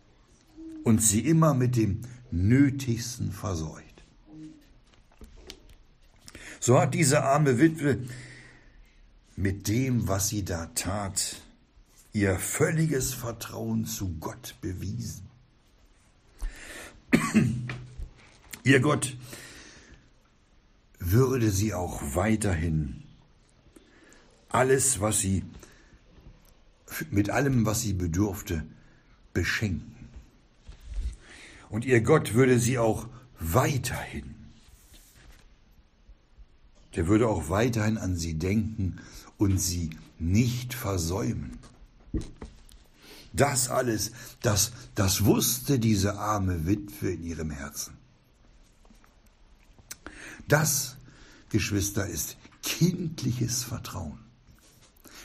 und 0.84 1.00
sie 1.00 1.20
immer 1.20 1.54
mit 1.54 1.76
dem 1.76 2.02
Nötigsten 2.30 3.32
versorgt. 3.32 4.02
So 6.60 6.78
hat 6.78 6.92
diese 6.92 7.22
arme 7.22 7.58
Witwe 7.58 8.06
mit 9.36 9.66
dem, 9.68 10.06
was 10.06 10.28
sie 10.28 10.44
da 10.44 10.66
tat, 10.74 11.40
ihr 12.12 12.38
völliges 12.38 13.14
Vertrauen 13.14 13.86
zu 13.86 14.18
Gott 14.20 14.56
bewiesen. 14.60 15.26
ihr 18.64 18.80
Gott 18.80 19.16
würde 21.00 21.50
sie 21.50 21.74
auch 21.74 22.00
weiterhin 22.14 23.02
alles, 24.50 25.00
was 25.00 25.20
sie 25.20 25.44
mit 27.10 27.30
allem, 27.30 27.64
was 27.66 27.82
sie 27.82 27.94
bedurfte, 27.94 28.64
beschenken. 29.32 30.08
Und 31.70 31.84
ihr 31.84 32.00
Gott 32.02 32.34
würde 32.34 32.58
sie 32.58 32.78
auch 32.78 33.08
weiterhin, 33.38 34.34
der 36.96 37.06
würde 37.06 37.28
auch 37.28 37.48
weiterhin 37.48 37.96
an 37.96 38.16
sie 38.16 38.34
denken 38.34 39.00
und 39.38 39.58
sie 39.58 39.90
nicht 40.18 40.74
versäumen. 40.74 41.58
Das 43.32 43.68
alles, 43.68 44.10
das, 44.42 44.72
das 44.96 45.24
wusste 45.24 45.78
diese 45.78 46.18
arme 46.18 46.66
Witwe 46.66 47.12
in 47.12 47.22
ihrem 47.22 47.50
Herzen. 47.50 47.99
Das, 50.50 50.96
Geschwister, 51.48 52.06
ist 52.06 52.36
kindliches 52.62 53.62
Vertrauen. 53.62 54.18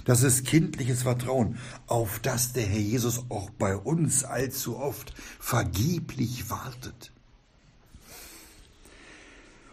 Das 0.05 0.21
ist 0.21 0.45
kindliches 0.45 1.01
Vertrauen, 1.01 1.57
auf 1.87 2.19
das 2.19 2.53
der 2.53 2.63
Herr 2.63 2.79
Jesus 2.79 3.23
auch 3.29 3.49
bei 3.49 3.75
uns 3.75 4.23
allzu 4.23 4.77
oft 4.77 5.15
vergeblich 5.39 6.51
wartet. 6.51 7.11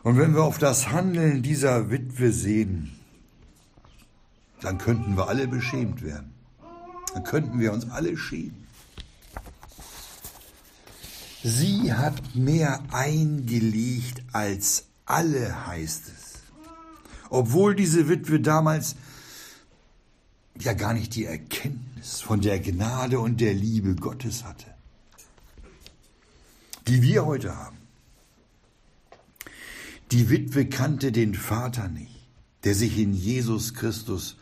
Und 0.02 0.16
wenn 0.16 0.34
wir 0.34 0.42
auf 0.42 0.56
das 0.56 0.88
Handeln 0.88 1.42
dieser 1.42 1.90
Witwe 1.90 2.32
sehen, 2.32 2.98
dann 4.62 4.78
könnten 4.78 5.18
wir 5.18 5.28
alle 5.28 5.48
beschämt 5.48 6.02
werden. 6.02 6.32
Dann 7.12 7.24
könnten 7.24 7.60
wir 7.60 7.74
uns 7.74 7.90
alle 7.90 8.16
schämen. 8.16 8.66
Sie 11.44 11.92
hat 11.92 12.34
mehr 12.34 12.82
eingelegt 12.90 14.22
als 14.32 14.86
alle, 15.04 15.66
heißt 15.66 16.08
es. 16.08 16.32
Obwohl 17.30 17.74
diese 17.74 18.08
Witwe 18.08 18.40
damals 18.40 18.96
ja 20.58 20.74
gar 20.74 20.92
nicht 20.92 21.14
die 21.14 21.24
Erkenntnis 21.24 22.20
von 22.20 22.40
der 22.40 22.60
Gnade 22.60 23.18
und 23.18 23.40
der 23.40 23.54
Liebe 23.54 23.94
Gottes 23.94 24.44
hatte, 24.44 24.66
die 26.86 27.02
wir 27.02 27.24
heute 27.24 27.56
haben. 27.56 27.78
Die 30.10 30.28
Witwe 30.28 30.66
kannte 30.66 31.10
den 31.10 31.34
Vater 31.34 31.88
nicht, 31.88 32.28
der 32.64 32.74
sich 32.74 32.98
in 32.98 33.14
Jesus 33.14 33.72
Christus 33.72 34.36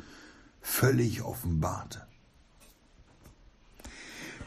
völlig 0.60 1.22
offenbarte. 1.22 2.06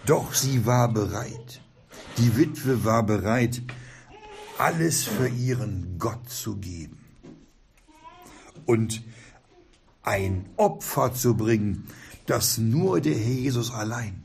Doch 0.06 0.34
sie 0.34 0.66
war 0.66 0.92
bereit, 0.92 1.62
die 2.18 2.36
Witwe 2.36 2.84
war 2.84 3.04
bereit, 3.04 3.62
alles 4.64 5.04
für 5.04 5.28
ihren 5.28 6.00
Gott 6.00 6.30
zu 6.30 6.56
geben 6.56 6.98
und 8.66 9.04
ein 10.04 10.46
Opfer 10.56 11.14
zu 11.14 11.36
bringen, 11.36 11.90
das 12.28 12.60
nur 12.60 13.02
der 13.02 13.14
Herr 13.14 13.34
Jesus 13.34 13.72
allein, 13.72 14.24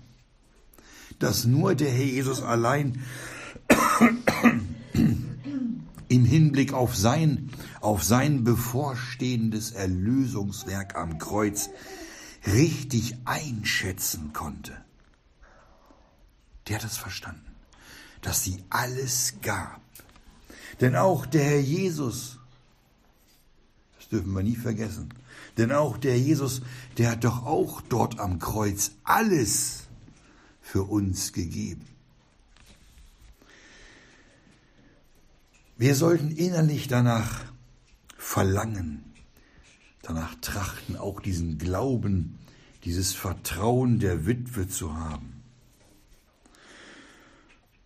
das 1.19 1.45
nur 1.45 1.75
der 1.75 1.91
Herr 1.91 2.05
Jesus 2.05 2.41
allein 2.41 3.03
im 6.09 6.25
Hinblick 6.25 6.73
auf 6.73 6.97
sein, 6.97 7.51
auf 7.81 8.05
sein 8.05 8.45
bevorstehendes 8.45 9.73
Erlösungswerk 9.73 10.95
am 10.95 11.19
Kreuz 11.19 11.69
richtig 12.47 13.17
einschätzen 13.25 14.33
konnte. 14.33 14.77
Der 16.69 16.77
hat 16.77 16.85
es 16.85 16.97
verstanden, 16.97 17.57
dass 18.23 18.45
sie 18.45 18.63
alles 18.71 19.35
gab. 19.43 19.88
Denn 20.81 20.97
auch 20.97 21.27
der 21.27 21.45
Herr 21.45 21.61
Jesus, 21.61 22.39
das 23.97 24.09
dürfen 24.09 24.33
wir 24.33 24.43
nie 24.43 24.57
vergessen, 24.57 25.13
denn 25.57 25.73
auch 25.73 25.99
der 25.99 26.19
Jesus, 26.19 26.63
der 26.99 27.11
hat 27.11 27.25
doch 27.25 27.45
auch 27.45 27.81
dort 27.81 28.21
am 28.21 28.39
Kreuz 28.39 28.93
alles 29.03 29.89
für 30.61 30.85
uns 30.85 31.33
gegeben. 31.33 31.85
Wir 35.77 35.95
sollten 35.95 36.31
innerlich 36.31 36.89
danach 36.89 37.45
verlangen, 38.17 39.05
danach 40.03 40.35
trachten, 40.41 40.97
auch 40.97 41.21
diesen 41.21 41.59
Glauben, 41.59 42.39
dieses 42.85 43.15
Vertrauen 43.15 43.99
der 43.99 44.27
Witwe 44.27 44.69
zu 44.69 44.95
haben. 44.95 45.43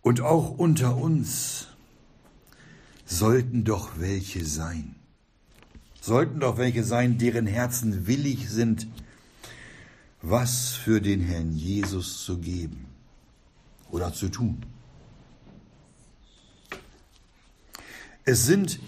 Und 0.01 0.21
auch 0.21 0.49
unter 0.51 0.97
uns 0.97 1.67
sollten 3.19 3.63
doch 3.63 3.99
welche 3.99 4.45
sein, 4.45 4.95
sollten 6.01 6.39
doch 6.39 6.57
welche 6.57 6.83
sein, 6.83 7.17
deren 7.17 7.47
Herzen 7.47 8.07
willig 8.07 8.49
sind, 8.49 8.87
was 10.21 10.73
für 10.73 11.01
den 11.01 11.21
Herrn 11.21 11.55
Jesus 11.55 12.23
zu 12.25 12.39
geben 12.39 12.85
oder 13.91 14.13
zu 14.13 14.29
tun. 14.29 14.65
Es 18.25 18.45
sind 18.45 18.79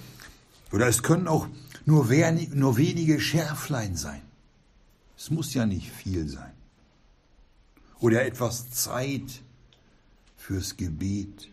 oder 0.71 0.87
es 0.87 1.03
können 1.03 1.27
auch 1.27 1.47
nur, 1.85 2.09
wenig, 2.09 2.49
nur 2.49 2.77
wenige 2.77 3.19
Schärflein 3.19 3.95
sein. 3.95 4.21
Es 5.17 5.29
muss 5.29 5.53
ja 5.53 5.65
nicht 5.65 5.91
viel 5.91 6.27
sein. 6.27 6.51
Oder 7.99 8.25
etwas 8.25 8.71
Zeit 8.71 9.41
fürs 10.37 10.77
Gebet, 10.77 11.49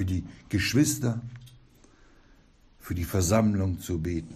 für 0.00 0.06
die 0.06 0.24
Geschwister, 0.48 1.20
für 2.78 2.94
die 2.94 3.04
Versammlung 3.04 3.80
zu 3.80 3.98
beten 3.98 4.34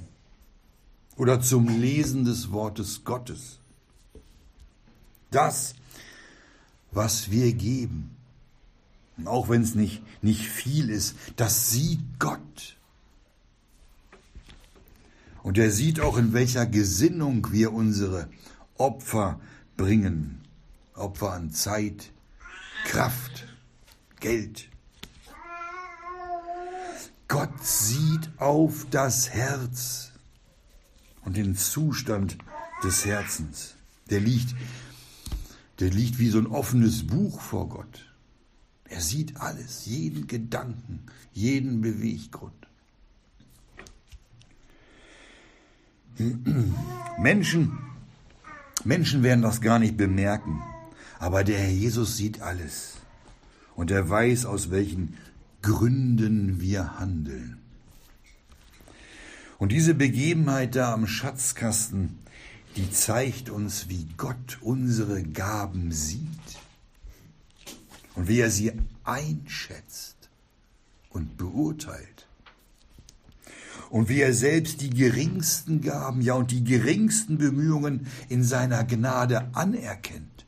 oder 1.17 1.41
zum 1.41 1.81
Lesen 1.81 2.27
des 2.27 2.53
Wortes 2.53 3.03
Gottes. 3.03 3.61
Das, 5.31 5.75
was 6.91 7.31
wir 7.31 7.55
geben, 7.55 8.15
auch 9.25 9.49
wenn 9.49 9.63
es 9.63 9.75
nicht, 9.75 10.03
nicht 10.23 10.47
viel 10.47 10.91
ist, 10.91 11.17
das 11.37 11.71
sieht 11.71 12.19
Gott. 12.19 12.77
Und 15.43 15.57
er 15.57 15.71
sieht 15.71 15.99
auch, 15.99 16.19
in 16.19 16.35
welcher 16.35 16.67
Gesinnung 16.67 17.53
wir 17.53 17.73
unsere 17.73 18.29
Opfer 18.77 19.41
bringen. 19.79 20.43
Opfer 20.93 21.33
an 21.33 21.53
Zeit, 21.53 22.13
Kraft, 22.85 23.47
Geld. 24.21 24.69
Gott 27.35 27.65
sieht 27.65 28.31
auf 28.37 28.87
das 28.93 29.31
Herz 29.31 30.13
und 31.25 31.37
den 31.37 31.57
Zustand 31.57 32.39
des 32.85 33.05
Herzens. 33.05 33.75
Der 34.09 34.21
liegt, 34.21 34.55
der 35.81 35.91
liegt 35.91 36.21
wie 36.21 36.29
so 36.29 36.39
ein 36.39 36.47
offenes 36.47 37.05
Buch 37.05 37.41
vor 37.41 37.69
Gott. 37.69 38.15
Er 38.85 39.01
sieht 39.01 39.41
alles, 39.41 39.85
jeden 39.85 40.29
Gedanken, 40.29 41.07
jeden 41.33 41.81
Beweggrund. 41.81 42.69
Menschen, 47.19 47.77
Menschen 48.85 49.25
werden 49.25 49.43
das 49.43 49.61
gar 49.61 49.81
nicht 49.81 49.97
bemerken, 49.97 50.63
aber 51.19 51.43
der 51.43 51.59
Herr 51.59 51.73
Jesus 51.73 52.17
sieht 52.17 52.43
alles 52.43 52.99
und 53.75 53.91
er 53.91 54.09
weiß, 54.09 54.47
aus 54.47 54.71
welchen 54.71 55.17
Gründen 55.65 56.61
wir 56.61 56.99
handeln. 56.99 57.57
Und 59.57 59.73
diese 59.73 59.95
Begebenheit 59.95 60.77
da 60.77 60.93
am 60.93 61.07
Schatzkasten, 61.07 62.19
die 62.77 62.91
zeigt 62.91 63.49
uns, 63.49 63.89
wie 63.89 64.07
Gott 64.19 64.59
unsere 64.61 65.23
Gaben 65.23 65.91
sieht 65.91 66.29
und 68.15 68.29
wie 68.29 68.41
er 68.41 68.51
sie 68.51 68.73
einschätzt 69.05 70.29
und 71.09 71.39
beurteilt. 71.39 72.27
Und 73.89 74.11
wie 74.11 74.21
er 74.21 74.35
selbst 74.35 74.83
die 74.83 74.91
geringsten 74.91 75.81
Gaben, 75.81 76.21
ja 76.21 76.35
und 76.35 76.51
die 76.51 76.63
geringsten 76.63 77.39
Bemühungen 77.39 78.07
in 78.29 78.45
seiner 78.45 78.85
Gnade 78.85 79.49
anerkennt. 79.55 80.45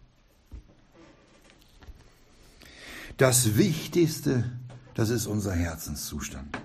Das 3.16 3.57
Wichtigste, 3.57 4.52
das 4.97 5.11
ist 5.11 5.29
unser 5.29 5.53
Herzenszustand. 5.53 6.59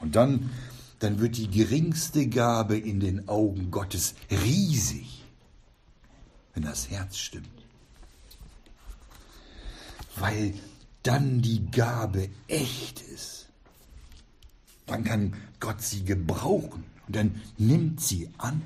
Und 0.00 0.16
dann, 0.16 0.50
dann 0.98 1.20
wird 1.20 1.36
die 1.36 1.48
geringste 1.48 2.26
Gabe 2.26 2.76
in 2.76 2.98
den 2.98 3.28
Augen 3.28 3.70
Gottes 3.70 4.16
riesig, 4.30 5.24
wenn 6.54 6.64
das 6.64 6.90
Herz 6.90 7.16
stimmt 7.18 7.48
weil 10.20 10.54
dann 11.02 11.40
die 11.40 11.70
Gabe 11.70 12.28
echt 12.48 13.00
ist. 13.00 13.46
Dann 14.86 15.04
kann 15.04 15.34
Gott 15.60 15.82
sie 15.82 16.04
gebrauchen 16.04 16.84
und 17.06 17.16
dann 17.16 17.40
nimmt 17.56 18.00
sie 18.00 18.30
an. 18.38 18.62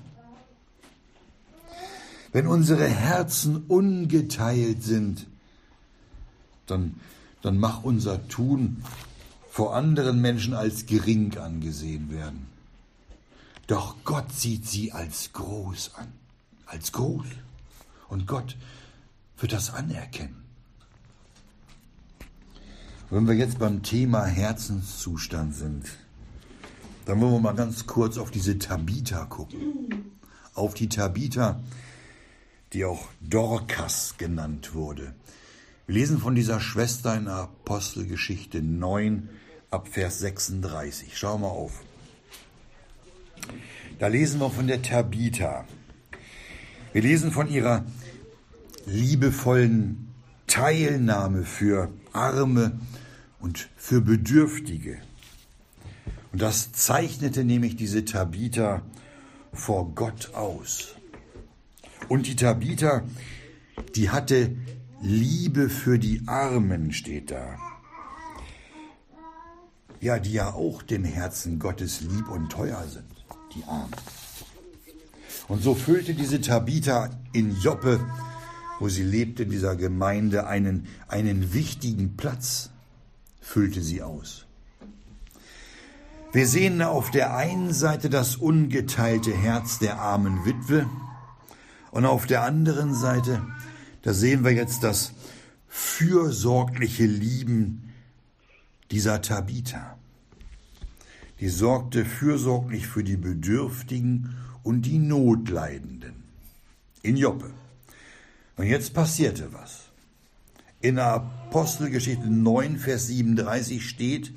Wenn 2.32 2.46
unsere 2.46 2.86
Herzen 2.86 3.64
ungeteilt 3.66 4.82
sind, 4.82 5.26
dann, 6.66 6.94
dann 7.42 7.58
mach 7.58 7.82
unser 7.82 8.26
Tun 8.28 8.82
vor 9.50 9.74
anderen 9.74 10.20
Menschen 10.20 10.54
als 10.54 10.86
gering 10.86 11.36
angesehen 11.36 12.10
werden. 12.10 12.46
Doch 13.66 13.96
Gott 14.04 14.32
sieht 14.32 14.66
sie 14.66 14.92
als 14.92 15.32
groß 15.32 15.94
an, 15.96 16.12
als 16.66 16.92
groß. 16.92 17.26
Und 18.08 18.26
Gott 18.26 18.56
wird 19.38 19.52
das 19.52 19.72
anerkennen. 19.72 20.42
Wenn 23.10 23.26
wir 23.26 23.34
jetzt 23.34 23.58
beim 23.58 23.82
Thema 23.82 24.24
Herzenszustand 24.24 25.54
sind, 25.54 25.84
dann 27.04 27.20
wollen 27.20 27.32
wir 27.32 27.40
mal 27.40 27.54
ganz 27.54 27.86
kurz 27.86 28.16
auf 28.16 28.30
diese 28.30 28.58
Tabita 28.58 29.26
gucken. 29.26 30.12
Auf 30.54 30.74
die 30.74 30.88
Tabita, 30.88 31.60
die 32.72 32.84
auch 32.84 33.08
Dorcas 33.20 34.14
genannt 34.16 34.74
wurde. 34.74 35.14
Wir 35.92 35.98
lesen 35.98 36.20
von 36.20 36.34
dieser 36.34 36.58
Schwester 36.58 37.14
in 37.14 37.28
Apostelgeschichte 37.28 38.62
9 38.62 39.28
ab 39.70 39.88
Vers 39.88 40.20
36. 40.20 41.18
Schau 41.18 41.36
mal 41.36 41.48
auf. 41.48 41.82
Da 43.98 44.06
lesen 44.06 44.40
wir 44.40 44.48
von 44.48 44.68
der 44.68 44.80
Tabita. 44.80 45.66
Wir 46.94 47.02
lesen 47.02 47.30
von 47.30 47.46
ihrer 47.46 47.84
liebevollen 48.86 50.08
Teilnahme 50.46 51.44
für 51.44 51.92
Arme 52.14 52.80
und 53.38 53.68
für 53.76 54.00
Bedürftige. 54.00 54.96
Und 56.32 56.40
das 56.40 56.72
zeichnete 56.72 57.44
nämlich 57.44 57.76
diese 57.76 58.06
Tabitha 58.06 58.80
vor 59.52 59.94
Gott 59.94 60.32
aus. 60.32 60.94
Und 62.08 62.26
die 62.28 62.36
Tabitha, 62.36 63.02
die 63.94 64.08
hatte 64.08 64.56
Liebe 65.02 65.68
für 65.68 65.98
die 65.98 66.22
Armen, 66.26 66.92
steht 66.92 67.32
da. 67.32 67.58
Ja, 70.00 70.20
die 70.20 70.32
ja 70.32 70.52
auch 70.52 70.82
dem 70.82 71.04
Herzen 71.04 71.58
Gottes 71.58 72.02
lieb 72.02 72.28
und 72.28 72.50
teuer 72.50 72.84
sind, 72.88 73.04
die 73.54 73.64
Armen. 73.64 73.90
Und 75.48 75.60
so 75.60 75.74
füllte 75.74 76.14
diese 76.14 76.40
Tabitha 76.40 77.10
in 77.32 77.56
Joppe, 77.60 77.98
wo 78.78 78.88
sie 78.88 79.02
lebte, 79.02 79.42
in 79.42 79.50
dieser 79.50 79.74
Gemeinde, 79.74 80.46
einen, 80.46 80.86
einen 81.08 81.52
wichtigen 81.52 82.16
Platz 82.16 82.70
füllte 83.40 83.82
sie 83.82 84.02
aus. 84.02 84.46
Wir 86.32 86.46
sehen 86.46 86.80
auf 86.80 87.10
der 87.10 87.36
einen 87.36 87.72
Seite 87.72 88.08
das 88.08 88.36
ungeteilte 88.36 89.32
Herz 89.32 89.80
der 89.80 90.00
armen 90.00 90.44
Witwe 90.44 90.88
und 91.90 92.06
auf 92.06 92.26
der 92.26 92.44
anderen 92.44 92.94
Seite, 92.94 93.42
da 94.02 94.12
sehen 94.12 94.44
wir 94.44 94.52
jetzt 94.52 94.82
das 94.82 95.12
fürsorgliche 95.68 97.06
Lieben 97.06 97.92
dieser 98.90 99.22
Tabitha. 99.22 99.96
Die 101.40 101.48
sorgte 101.48 102.04
fürsorglich 102.04 102.86
für 102.86 103.02
die 103.02 103.16
Bedürftigen 103.16 104.36
und 104.62 104.82
die 104.82 104.98
Notleidenden 104.98 106.22
in 107.02 107.16
Joppe. 107.16 107.50
Und 108.56 108.66
jetzt 108.66 108.94
passierte 108.94 109.52
was. 109.52 109.90
In 110.80 110.96
der 110.96 111.06
Apostelgeschichte 111.06 112.28
9, 112.28 112.78
Vers 112.78 113.06
37 113.06 113.88
steht, 113.88 114.32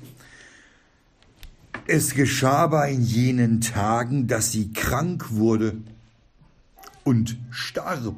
Es 1.86 2.14
geschah 2.14 2.64
aber 2.64 2.88
in 2.88 3.02
jenen 3.02 3.60
Tagen, 3.60 4.26
dass 4.26 4.50
sie 4.50 4.72
krank 4.72 5.32
wurde 5.32 5.76
und 7.04 7.36
starb. 7.50 8.16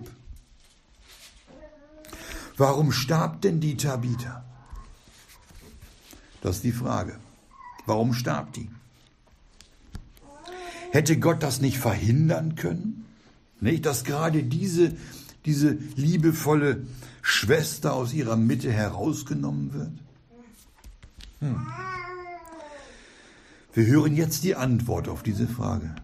Warum 2.58 2.90
starb 2.90 3.40
denn 3.42 3.60
die 3.60 3.76
Tabitha? 3.76 4.44
Das 6.40 6.56
ist 6.56 6.64
die 6.64 6.72
Frage. 6.72 7.18
Warum 7.86 8.12
starb 8.12 8.52
die? 8.52 8.68
Hätte 10.90 11.18
Gott 11.18 11.42
das 11.42 11.60
nicht 11.60 11.78
verhindern 11.78 12.56
können? 12.56 13.06
Nicht, 13.60 13.86
dass 13.86 14.04
gerade 14.04 14.42
diese, 14.42 14.96
diese 15.44 15.70
liebevolle 15.96 16.86
Schwester 17.22 17.94
aus 17.94 18.12
ihrer 18.12 18.36
Mitte 18.36 18.72
herausgenommen 18.72 19.72
wird? 19.72 19.92
Hm. 21.40 21.66
Wir 23.72 23.86
hören 23.86 24.16
jetzt 24.16 24.42
die 24.42 24.56
Antwort 24.56 25.08
auf 25.08 25.22
diese 25.22 25.46
Frage. 25.46 25.94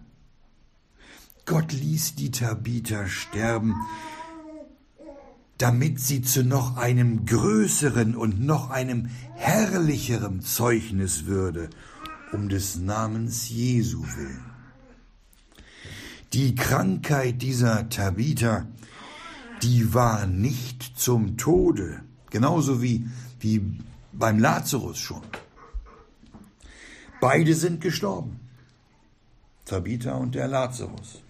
Gott 1.45 1.73
ließ 1.73 2.15
die 2.15 2.31
Tabitha 2.31 3.07
sterben, 3.07 3.75
damit 5.57 5.99
sie 5.99 6.21
zu 6.21 6.43
noch 6.43 6.77
einem 6.77 7.25
größeren 7.25 8.15
und 8.15 8.41
noch 8.41 8.69
einem 8.69 9.09
herrlicheren 9.35 10.41
Zeugnis 10.41 11.25
würde, 11.25 11.69
um 12.33 12.49
des 12.49 12.75
Namens 12.75 13.49
Jesu 13.49 14.03
willen. 14.03 14.45
Die 16.33 16.55
Krankheit 16.55 17.41
dieser 17.41 17.87
Tabitha, 17.87 18.67
die 19.61 19.93
war 19.93 20.27
nicht 20.27 20.99
zum 20.99 21.37
Tode, 21.37 22.01
genauso 22.29 22.81
wie, 22.81 23.07
wie 23.39 23.79
beim 24.11 24.39
Lazarus 24.39 24.97
schon. 24.97 25.21
Beide 27.21 27.55
sind 27.55 27.79
gestorben, 27.79 28.41
Tabitha 29.63 30.15
und 30.15 30.35
der 30.35 30.49
Lazarus, 30.49 31.21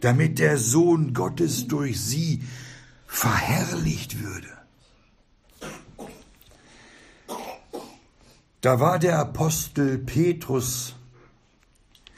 damit 0.00 0.38
der 0.38 0.56
Sohn 0.56 1.12
Gottes 1.12 1.68
durch 1.68 2.00
sie 2.00 2.42
verherrlicht 3.10 4.22
würde. 4.22 4.48
Da 8.60 8.78
war 8.78 8.98
der 8.98 9.18
Apostel 9.18 9.98
Petrus 9.98 10.94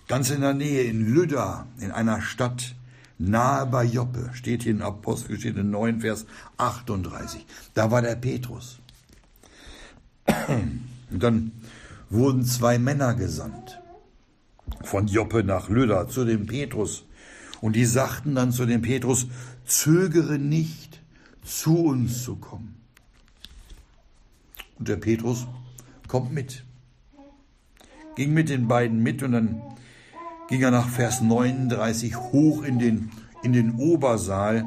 ganz 0.07 0.31
in 0.31 0.43
der 0.43 0.53
Nähe 0.55 0.83
in 0.83 1.15
Lydda, 1.15 1.67
in 1.79 1.91
einer 1.91 2.21
Stadt 2.21 2.75
nahe 3.19 3.67
bei 3.67 3.85
Joppe, 3.85 4.31
steht 4.35 4.65
hier 4.65 4.73
in 4.73 4.83
Apostelgeschichte 4.83 5.65
9, 5.65 6.03
Vers 6.03 6.27
38. 6.59 7.47
Da 7.73 7.91
war 7.91 8.03
der 8.03 8.17
Petrus. 8.17 8.79
Und 10.27 11.23
dann 11.23 11.53
wurden 12.11 12.45
zwei 12.45 12.79
Männer 12.79 13.15
gesandt 13.15 13.81
von 14.83 15.07
Joppe 15.07 15.43
nach 15.43 15.71
Lydda 15.71 16.09
zu 16.09 16.25
dem 16.25 16.47
Petrus. 16.47 17.05
Und 17.62 17.77
die 17.77 17.87
sagten 17.87 18.35
dann 18.35 18.53
zu 18.53 18.66
dem 18.66 18.83
Petrus, 18.83 19.29
zögere 19.64 20.38
nicht, 20.38 21.01
zu 21.44 21.79
uns 21.79 22.25
zu 22.25 22.37
kommen. 22.37 22.75
Und 24.79 24.88
der 24.88 24.96
Petrus 24.96 25.46
kommt 26.09 26.33
mit. 26.33 26.64
Ging 28.16 28.35
mit 28.35 28.48
den 28.48 28.66
beiden 28.66 29.01
mit 29.03 29.22
und 29.22 29.33
dann 29.33 29.62
ging 30.48 30.61
er 30.61 30.72
nach 30.72 30.88
Vers 30.88 31.22
39 31.22 32.16
hoch 32.16 32.64
in 32.64 32.81
den, 32.81 33.11
in 33.44 33.53
den 33.53 33.77
Obersaal, 33.77 34.66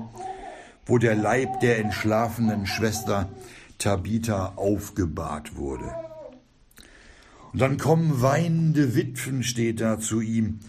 wo 0.86 0.98
der 0.98 1.16
Leib 1.16 1.60
der 1.60 1.80
entschlafenen 1.80 2.66
Schwester 2.66 3.30
Tabitha 3.78 4.54
aufgebahrt 4.56 5.58
wurde. 5.58 5.94
Und 7.52 7.60
dann 7.60 7.78
kommen 7.78 8.22
weinende 8.22 8.96
Witwen, 8.96 9.44
steht 9.44 9.82
da 9.82 10.00
zu 10.00 10.22
ihm. 10.22 10.62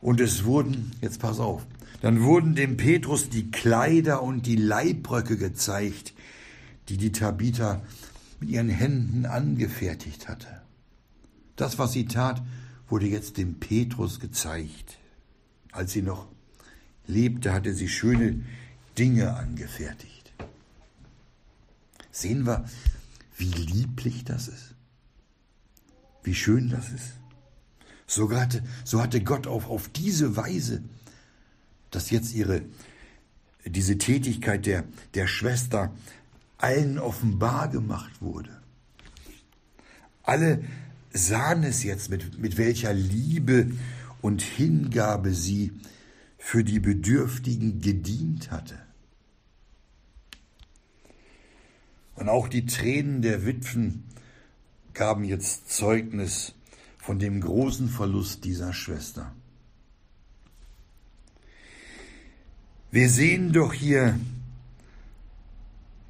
Und 0.00 0.20
es 0.20 0.44
wurden, 0.44 0.92
jetzt 1.00 1.20
pass 1.20 1.40
auf, 1.40 1.66
dann 2.00 2.22
wurden 2.22 2.54
dem 2.54 2.76
Petrus 2.76 3.28
die 3.28 3.50
Kleider 3.50 4.22
und 4.22 4.46
die 4.46 4.56
Leibröcke 4.56 5.36
gezeigt, 5.36 6.14
die 6.88 6.96
die 6.96 7.12
Tabitha 7.12 7.82
mit 8.40 8.50
ihren 8.50 8.68
Händen 8.68 9.26
angefertigt 9.26 10.28
hatte. 10.28 10.62
Das, 11.56 11.78
was 11.78 11.92
sie 11.92 12.06
tat, 12.06 12.40
wurde 12.88 13.06
jetzt 13.06 13.36
dem 13.36 13.58
Petrus 13.58 14.20
gezeigt. 14.20 14.98
Als 15.72 15.92
sie 15.92 16.02
noch 16.02 16.28
lebte, 17.06 17.52
hatte 17.52 17.74
sie 17.74 17.88
schöne 17.88 18.44
Dinge 18.96 19.34
angefertigt. 19.34 20.32
Sehen 22.10 22.46
wir, 22.46 22.64
wie 23.36 23.50
lieblich 23.50 24.24
das 24.24 24.48
ist, 24.48 24.74
wie 26.22 26.34
schön 26.34 26.68
das 26.68 26.90
ist. 26.90 27.17
So 28.08 28.32
hatte, 28.32 28.64
so 28.84 29.00
hatte 29.00 29.22
Gott 29.22 29.46
auf, 29.46 29.70
auf 29.70 29.88
diese 29.88 30.36
Weise 30.36 30.82
dass 31.90 32.10
jetzt 32.10 32.34
ihre, 32.34 32.62
diese 33.64 33.98
Tätigkeit 33.98 34.66
der, 34.66 34.84
der 35.14 35.26
Schwester 35.26 35.94
allen 36.58 36.98
offenbar 36.98 37.68
gemacht 37.68 38.20
wurde. 38.20 38.50
Alle 40.22 40.64
sahen 41.10 41.62
es 41.62 41.82
jetzt, 41.82 42.10
mit, 42.10 42.38
mit 42.38 42.58
welcher 42.58 42.92
Liebe 42.92 43.70
und 44.20 44.42
Hingabe 44.42 45.32
sie 45.32 45.72
für 46.36 46.64
die 46.64 46.80
Bedürftigen 46.80 47.80
gedient 47.80 48.50
hatte. 48.50 48.78
Und 52.14 52.28
auch 52.28 52.48
die 52.48 52.66
Tränen 52.66 53.22
der 53.22 53.46
Witwen 53.46 54.04
gaben 54.92 55.24
jetzt 55.24 55.70
Zeugnis 55.70 56.52
von 57.08 57.18
dem 57.18 57.40
großen 57.40 57.88
Verlust 57.88 58.44
dieser 58.44 58.74
Schwester. 58.74 59.32
Wir 62.90 63.08
sehen 63.08 63.54
doch 63.54 63.72
hier, 63.72 64.20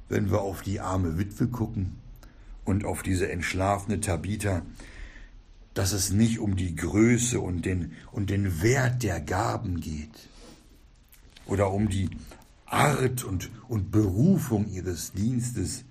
wenn 0.09 0.29
wir 0.29 0.41
auf 0.41 0.61
die 0.61 0.81
arme 0.81 1.17
Witwe 1.17 1.47
gucken 1.47 1.95
und 2.65 2.83
auf 2.83 3.01
diese 3.01 3.31
entschlafene 3.31 4.01
Tabitha, 4.01 4.63
dass 5.73 5.93
es 5.93 6.11
nicht 6.11 6.39
um 6.39 6.57
die 6.57 6.75
Größe 6.75 7.39
und 7.39 7.65
den, 7.65 7.93
und 8.11 8.29
den 8.29 8.61
Wert 8.61 9.01
der 9.01 9.21
Gaben 9.21 9.79
geht 9.79 10.27
oder 11.45 11.71
um 11.71 11.87
die 11.87 12.09
Art 12.65 13.23
und, 13.23 13.49
und 13.69 13.89
Berufung 13.89 14.69
ihres 14.69 15.13
Dienstes, 15.13 15.85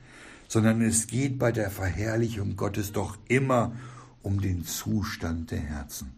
sondern 0.49 0.83
es 0.83 1.07
geht 1.07 1.39
bei 1.39 1.51
der 1.51 1.71
Verherrlichung 1.71 2.57
Gottes 2.57 2.93
doch 2.93 3.17
immer 3.27 3.69
um 3.69 3.98
den 4.23 4.65
Zustand 4.65 5.51
der 5.51 5.61
Herzen. 5.61 6.13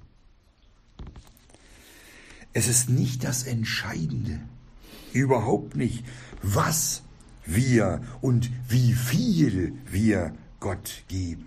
Es 2.53 2.67
ist 2.67 2.89
nicht 2.89 3.25
das 3.25 3.45
Entscheidende, 3.45 4.41
überhaupt 5.13 5.77
nicht, 5.77 6.05
was 6.43 7.03
wir 7.45 8.03
und 8.21 8.51
wie 8.69 8.93
viel 8.93 9.75
wir 9.87 10.35
Gott 10.59 11.05
geben, 11.09 11.47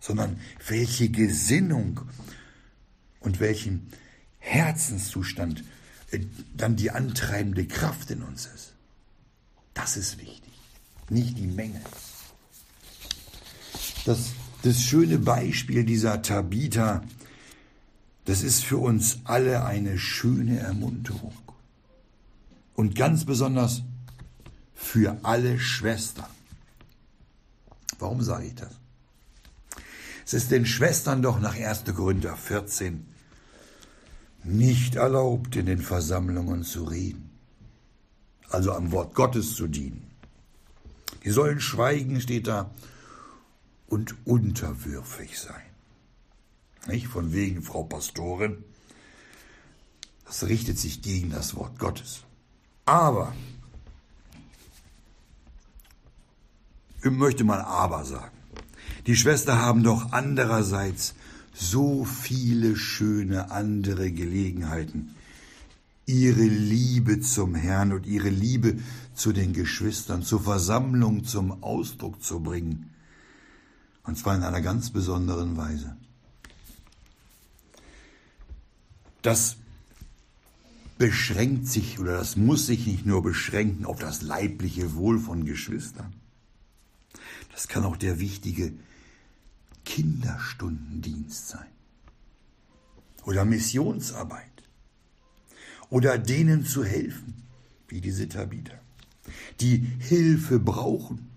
sondern 0.00 0.38
welche 0.66 1.08
Gesinnung 1.08 2.02
und 3.20 3.40
welchen 3.40 3.88
Herzenszustand 4.38 5.64
äh, 6.10 6.20
dann 6.56 6.76
die 6.76 6.90
antreibende 6.90 7.66
Kraft 7.66 8.10
in 8.10 8.22
uns 8.22 8.46
ist. 8.46 8.74
Das 9.74 9.96
ist 9.96 10.18
wichtig, 10.18 10.52
nicht 11.08 11.38
die 11.38 11.46
Menge. 11.46 11.80
Das, 14.04 14.32
das 14.62 14.82
schöne 14.82 15.18
Beispiel 15.18 15.84
dieser 15.84 16.22
Tabitha, 16.22 17.02
das 18.24 18.42
ist 18.42 18.64
für 18.64 18.78
uns 18.78 19.20
alle 19.24 19.64
eine 19.64 19.98
schöne 19.98 20.58
Ermunterung 20.58 21.34
und 22.74 22.94
ganz 22.94 23.24
besonders 23.24 23.82
für 24.74 25.18
alle 25.22 25.58
Schwestern. 25.58 26.26
Warum 27.98 28.22
sage 28.22 28.46
ich 28.46 28.54
das? 28.54 28.70
Es 30.24 30.34
ist 30.34 30.50
den 30.50 30.64
Schwestern 30.64 31.22
doch 31.22 31.40
nach 31.40 31.56
1. 31.58 31.84
Korinther 31.94 32.36
14 32.36 33.06
nicht 34.44 34.94
erlaubt, 34.94 35.56
in 35.56 35.66
den 35.66 35.80
Versammlungen 35.80 36.62
zu 36.62 36.84
reden, 36.84 37.30
also 38.48 38.72
am 38.72 38.92
Wort 38.92 39.14
Gottes 39.14 39.54
zu 39.54 39.66
dienen. 39.66 40.10
Die 41.24 41.30
sollen 41.30 41.60
schweigen, 41.60 42.20
steht 42.20 42.46
da, 42.46 42.70
und 43.90 44.14
unterwürfig 44.24 45.38
sein. 45.38 45.60
Nicht 46.86 47.08
von 47.08 47.34
wegen, 47.34 47.62
Frau 47.62 47.82
Pastorin, 47.82 48.64
das 50.24 50.46
richtet 50.46 50.78
sich 50.78 51.02
gegen 51.02 51.30
das 51.30 51.54
Wort 51.54 51.78
Gottes. 51.78 52.20
Aber, 52.86 53.34
ich 57.02 57.10
möchte 57.10 57.44
mal 57.44 57.60
aber 57.60 58.04
sagen, 58.04 58.36
die 59.06 59.16
Schwester 59.16 59.58
haben 59.58 59.82
doch 59.82 60.12
andererseits 60.12 61.14
so 61.52 62.04
viele 62.04 62.76
schöne 62.76 63.50
andere 63.50 64.12
Gelegenheiten, 64.12 65.14
ihre 66.06 66.44
Liebe 66.44 67.20
zum 67.20 67.54
Herrn 67.54 67.92
und 67.92 68.06
ihre 68.06 68.30
Liebe 68.30 68.78
zu 69.14 69.32
den 69.32 69.52
Geschwistern, 69.52 70.22
zur 70.22 70.40
Versammlung 70.42 71.24
zum 71.24 71.62
Ausdruck 71.62 72.22
zu 72.22 72.40
bringen. 72.40 72.90
Und 74.04 74.18
zwar 74.18 74.34
in 74.36 74.42
einer 74.42 74.60
ganz 74.60 74.90
besonderen 74.90 75.56
Weise. 75.56 75.96
Das 79.22 79.56
beschränkt 80.98 81.66
sich 81.66 81.98
oder 81.98 82.12
das 82.18 82.36
muss 82.36 82.66
sich 82.66 82.86
nicht 82.86 83.06
nur 83.06 83.22
beschränken 83.22 83.86
auf 83.86 83.98
das 83.98 84.20
leibliche 84.20 84.94
Wohl 84.94 85.18
von 85.18 85.46
Geschwistern. 85.46 86.14
Das 87.52 87.68
kann 87.68 87.84
auch 87.84 87.96
der 87.96 88.20
wichtige 88.20 88.72
Kinderstundendienst 89.86 91.48
sein 91.48 91.70
oder 93.24 93.46
Missionsarbeit 93.46 94.44
oder 95.88 96.18
denen 96.18 96.66
zu 96.66 96.84
helfen, 96.84 97.44
wie 97.88 98.02
diese 98.02 98.28
Tabitha, 98.28 98.78
die 99.60 99.78
Hilfe 100.00 100.58
brauchen 100.58 101.29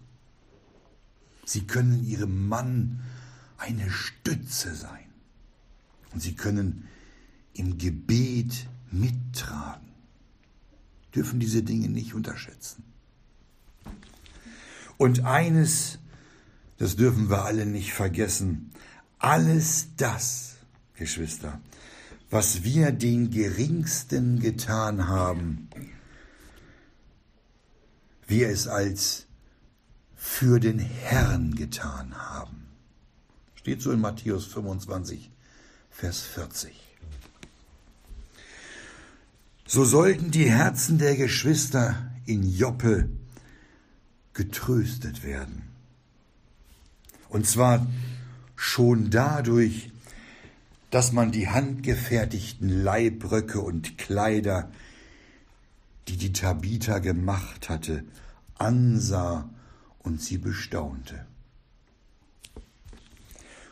Sie 1.45 1.65
können 1.67 2.05
ihrem 2.05 2.47
Mann 2.47 3.01
eine 3.57 3.89
Stütze 3.89 4.75
sein 4.75 5.05
und 6.13 6.21
sie 6.21 6.35
können 6.35 6.87
im 7.53 7.77
Gebet 7.77 8.67
mittragen. 8.91 9.87
Dürfen 11.13 11.39
diese 11.39 11.63
Dinge 11.63 11.89
nicht 11.89 12.13
unterschätzen. 12.13 12.83
Und 14.97 15.25
eines, 15.25 15.99
das 16.77 16.95
dürfen 16.95 17.29
wir 17.29 17.45
alle 17.45 17.65
nicht 17.65 17.93
vergessen, 17.93 18.71
alles 19.19 19.89
das, 19.97 20.57
Geschwister, 20.95 21.59
was 22.29 22.63
wir 22.63 22.91
den 22.91 23.29
Geringsten 23.29 24.39
getan 24.39 25.07
haben, 25.07 25.69
wir 28.27 28.49
es 28.49 28.67
als 28.67 29.27
für 30.25 30.61
den 30.61 30.79
Herrn 30.79 31.53
getan 31.53 32.15
haben. 32.15 32.65
Steht 33.55 33.81
so 33.81 33.91
in 33.91 33.99
Matthäus 33.99 34.45
25, 34.45 35.29
Vers 35.91 36.21
40. 36.21 36.71
So 39.67 39.83
sollten 39.83 40.31
die 40.31 40.49
Herzen 40.49 40.97
der 40.97 41.17
Geschwister 41.17 42.09
in 42.25 42.41
Joppe 42.41 43.09
getröstet 44.33 45.23
werden. 45.23 45.63
Und 47.27 47.45
zwar 47.45 47.85
schon 48.55 49.09
dadurch, 49.09 49.91
dass 50.89 51.11
man 51.11 51.33
die 51.33 51.49
handgefertigten 51.49 52.69
Leibröcke 52.69 53.59
und 53.59 53.97
Kleider, 53.97 54.71
die 56.07 56.15
die 56.15 56.31
Tabitha 56.31 56.99
gemacht 56.99 57.67
hatte, 57.67 58.05
ansah 58.57 59.49
und 60.03 60.21
sie 60.21 60.37
bestaunte. 60.37 61.25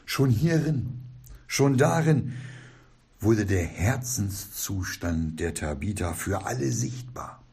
Schon 0.05 0.29
hierin, 0.29 1.01
schon 1.47 1.77
darin 1.77 2.33
wurde 3.19 3.45
der 3.45 3.65
Herzenszustand 3.65 5.39
der 5.39 5.53
Tabitha 5.53 6.13
für 6.13 6.45
alle 6.45 6.71
sichtbar 6.71 7.43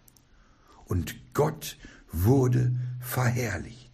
und 0.87 1.17
Gott 1.35 1.77
wurde 2.11 2.75
verherrlicht. 3.01 3.91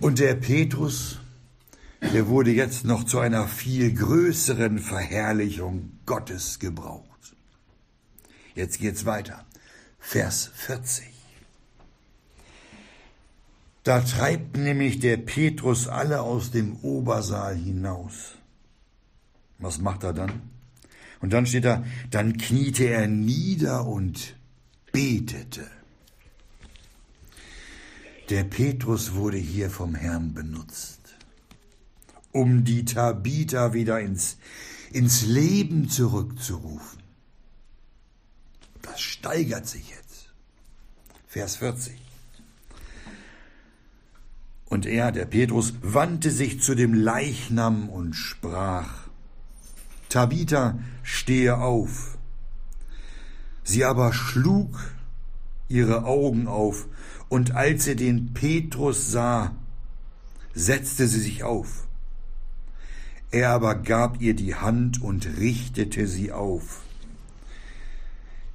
Und 0.00 0.18
der 0.18 0.34
Petrus, 0.34 1.18
der 2.00 2.26
wurde 2.26 2.50
jetzt 2.50 2.84
noch 2.84 3.04
zu 3.04 3.20
einer 3.20 3.46
viel 3.46 3.94
größeren 3.94 4.78
Verherrlichung 4.78 5.98
Gottes 6.06 6.58
gebraucht. 6.58 7.36
Jetzt 8.54 8.80
geht's 8.80 9.06
weiter. 9.06 9.46
Vers 9.98 10.50
40. 10.54 11.11
Da 13.82 14.00
treibt 14.00 14.56
nämlich 14.56 15.00
der 15.00 15.16
Petrus 15.16 15.88
alle 15.88 16.20
aus 16.22 16.50
dem 16.52 16.76
Obersaal 16.82 17.56
hinaus. 17.56 18.36
Was 19.58 19.78
macht 19.78 20.04
er 20.04 20.12
dann? 20.12 20.50
Und 21.20 21.32
dann 21.32 21.46
steht 21.46 21.64
da, 21.64 21.84
dann 22.10 22.36
kniete 22.36 22.84
er 22.84 23.06
nieder 23.06 23.86
und 23.86 24.36
betete. 24.92 25.68
Der 28.28 28.44
Petrus 28.44 29.14
wurde 29.14 29.36
hier 29.36 29.70
vom 29.70 29.94
Herrn 29.94 30.32
benutzt, 30.32 31.16
um 32.30 32.64
die 32.64 32.84
Tabitha 32.84 33.72
wieder 33.72 34.00
ins, 34.00 34.38
ins 34.92 35.22
Leben 35.22 35.88
zurückzurufen. 35.88 37.02
Das 38.82 39.00
steigert 39.00 39.66
sich 39.66 39.90
jetzt. 39.90 40.32
Vers 41.26 41.56
40. 41.56 42.11
Und 44.72 44.86
er, 44.86 45.12
der 45.12 45.26
Petrus, 45.26 45.74
wandte 45.82 46.30
sich 46.30 46.62
zu 46.62 46.74
dem 46.74 46.94
Leichnam 46.94 47.90
und 47.90 48.14
sprach, 48.14 48.88
Tabitha, 50.08 50.78
stehe 51.02 51.58
auf. 51.58 52.16
Sie 53.64 53.84
aber 53.84 54.14
schlug 54.14 54.94
ihre 55.68 56.06
Augen 56.06 56.48
auf, 56.48 56.88
und 57.28 57.54
als 57.54 57.84
sie 57.84 57.96
den 57.96 58.32
Petrus 58.32 59.12
sah, 59.12 59.54
setzte 60.54 61.06
sie 61.06 61.20
sich 61.20 61.44
auf. 61.44 61.86
Er 63.30 63.50
aber 63.50 63.74
gab 63.74 64.22
ihr 64.22 64.32
die 64.32 64.54
Hand 64.54 65.02
und 65.02 65.36
richtete 65.36 66.06
sie 66.06 66.32
auf. 66.32 66.80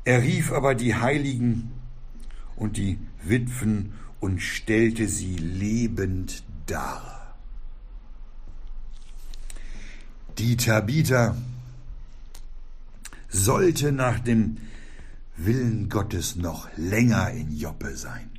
Er 0.04 0.24
rief 0.24 0.52
aber 0.52 0.74
die 0.74 0.96
Heiligen 0.96 1.70
und 2.56 2.78
die 2.78 2.98
Witwen 3.22 3.94
und 4.20 4.40
stellte 4.40 5.08
sie 5.08 5.36
lebend 5.36 6.44
dar. 6.66 7.36
Die 10.38 10.58
Tabitha 10.58 11.36
sollte 13.30 13.92
nach 13.92 14.20
dem 14.20 14.58
Willen 15.36 15.90
Gottes 15.90 16.36
noch 16.36 16.68
länger 16.78 17.32
in 17.32 17.56
Joppe 17.56 17.96
sein, 17.96 18.30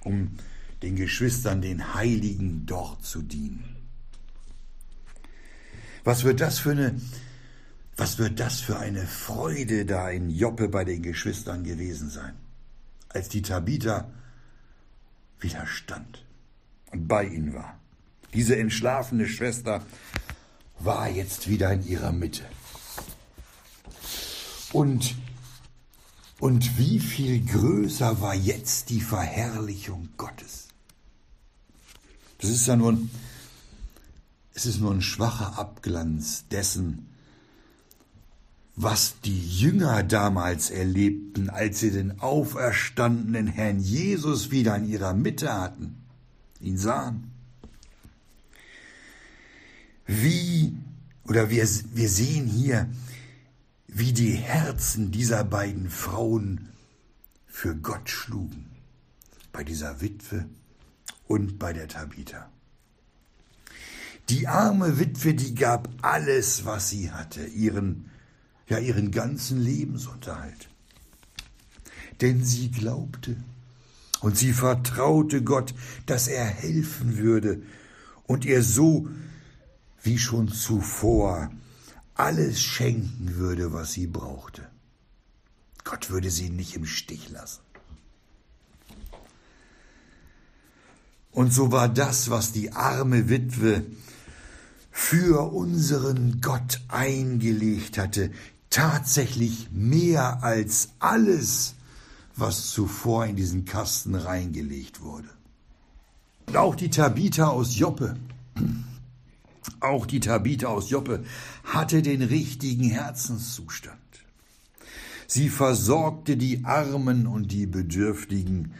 um 0.00 0.36
den 0.82 0.96
Geschwistern, 0.96 1.62
den 1.62 1.94
Heiligen 1.94 2.66
dort 2.66 3.04
zu 3.04 3.22
dienen. 3.22 3.76
Was 6.02 6.24
wird 6.24 6.40
das 6.40 6.58
für 6.58 6.72
eine, 6.72 7.00
was 7.96 8.18
wird 8.18 8.38
das 8.38 8.60
für 8.60 8.78
eine 8.78 9.06
Freude 9.06 9.86
da 9.86 10.10
in 10.10 10.28
Joppe 10.28 10.68
bei 10.68 10.84
den 10.84 11.02
Geschwistern 11.02 11.64
gewesen 11.64 12.10
sein, 12.10 12.34
als 13.14 13.28
die 13.28 13.42
Tabitha 13.42 14.10
widerstand 15.38 16.24
und 16.90 17.08
bei 17.08 17.24
ihnen 17.24 17.54
war. 17.54 17.78
Diese 18.34 18.56
entschlafene 18.56 19.28
Schwester 19.28 19.82
war 20.80 21.08
jetzt 21.08 21.48
wieder 21.48 21.72
in 21.72 21.86
ihrer 21.86 22.12
Mitte. 22.12 22.44
Und, 24.72 25.14
und 26.40 26.78
wie 26.78 26.98
viel 26.98 27.44
größer 27.44 28.20
war 28.20 28.34
jetzt 28.34 28.90
die 28.90 29.00
Verherrlichung 29.00 30.08
Gottes? 30.16 30.68
Das 32.38 32.50
ist 32.50 32.66
ja 32.66 32.74
nur 32.74 32.92
ein, 32.92 33.10
es 34.52 34.66
ist 34.66 34.80
nur 34.80 34.92
ein 34.92 35.00
schwacher 35.00 35.58
Abglanz 35.58 36.48
dessen, 36.48 37.13
was 38.76 39.20
die 39.20 39.46
Jünger 39.46 40.02
damals 40.02 40.70
erlebten, 40.70 41.48
als 41.48 41.80
sie 41.80 41.90
den 41.90 42.20
auferstandenen 42.20 43.46
Herrn 43.46 43.78
Jesus 43.78 44.50
wieder 44.50 44.76
in 44.76 44.88
ihrer 44.88 45.14
Mitte 45.14 45.52
hatten, 45.52 45.96
ihn 46.60 46.76
sahen 46.76 47.34
wie, 50.06 50.76
oder 51.24 51.50
wir, 51.50 51.66
wir 51.94 52.08
sehen 52.08 52.46
hier, 52.46 52.88
wie 53.86 54.12
die 54.12 54.32
Herzen 54.32 55.10
dieser 55.10 55.44
beiden 55.44 55.88
Frauen 55.88 56.68
für 57.46 57.74
Gott 57.76 58.10
schlugen, 58.10 58.66
bei 59.52 59.64
dieser 59.64 60.00
Witwe 60.00 60.46
und 61.26 61.58
bei 61.58 61.72
der 61.72 61.88
Tabitha. 61.88 62.50
Die 64.28 64.48
arme 64.48 64.98
Witwe, 64.98 65.34
die 65.34 65.54
gab 65.54 65.88
alles, 66.02 66.64
was 66.64 66.90
sie 66.90 67.10
hatte, 67.10 67.44
ihren, 67.44 68.10
ja, 68.68 68.78
ihren 68.78 69.10
ganzen 69.10 69.60
Lebensunterhalt. 69.60 70.68
Denn 72.20 72.44
sie 72.44 72.70
glaubte 72.70 73.36
und 74.20 74.38
sie 74.38 74.52
vertraute 74.52 75.42
Gott, 75.42 75.74
dass 76.06 76.28
er 76.28 76.44
helfen 76.44 77.18
würde 77.18 77.62
und 78.26 78.44
ihr 78.44 78.62
so 78.62 79.08
wie 80.02 80.18
schon 80.18 80.48
zuvor 80.48 81.50
alles 82.14 82.62
schenken 82.62 83.36
würde, 83.36 83.72
was 83.72 83.92
sie 83.92 84.06
brauchte. 84.06 84.68
Gott 85.82 86.10
würde 86.10 86.30
sie 86.30 86.48
nicht 86.48 86.76
im 86.76 86.86
Stich 86.86 87.30
lassen. 87.30 87.60
Und 91.30 91.52
so 91.52 91.72
war 91.72 91.88
das, 91.88 92.30
was 92.30 92.52
die 92.52 92.72
arme 92.72 93.28
Witwe 93.28 93.84
für 94.92 95.52
unseren 95.52 96.40
Gott 96.40 96.80
eingelegt 96.86 97.98
hatte, 97.98 98.30
tatsächlich 98.74 99.68
mehr 99.72 100.42
als 100.42 100.90
alles, 100.98 101.74
was 102.36 102.70
zuvor 102.70 103.26
in 103.26 103.36
diesen 103.36 103.64
Kasten 103.64 104.14
reingelegt 104.14 105.00
wurde. 105.00 105.28
Und 106.46 106.56
auch 106.56 106.74
die 106.74 106.90
Tabitha 106.90 107.48
aus 107.48 107.78
Joppe 107.78 108.16
Auch 109.80 110.06
die 110.06 110.20
Tabitha 110.20 110.68
aus 110.68 110.90
Joppe 110.90 111.24
hatte 111.64 112.02
den 112.02 112.22
richtigen 112.22 112.84
Herzenszustand. 112.84 113.98
Sie 115.26 115.48
versorgte 115.48 116.36
die 116.36 116.64
Armen 116.64 117.26
und 117.26 117.50
die 117.50 117.66
Bedürftigen, 117.66 118.72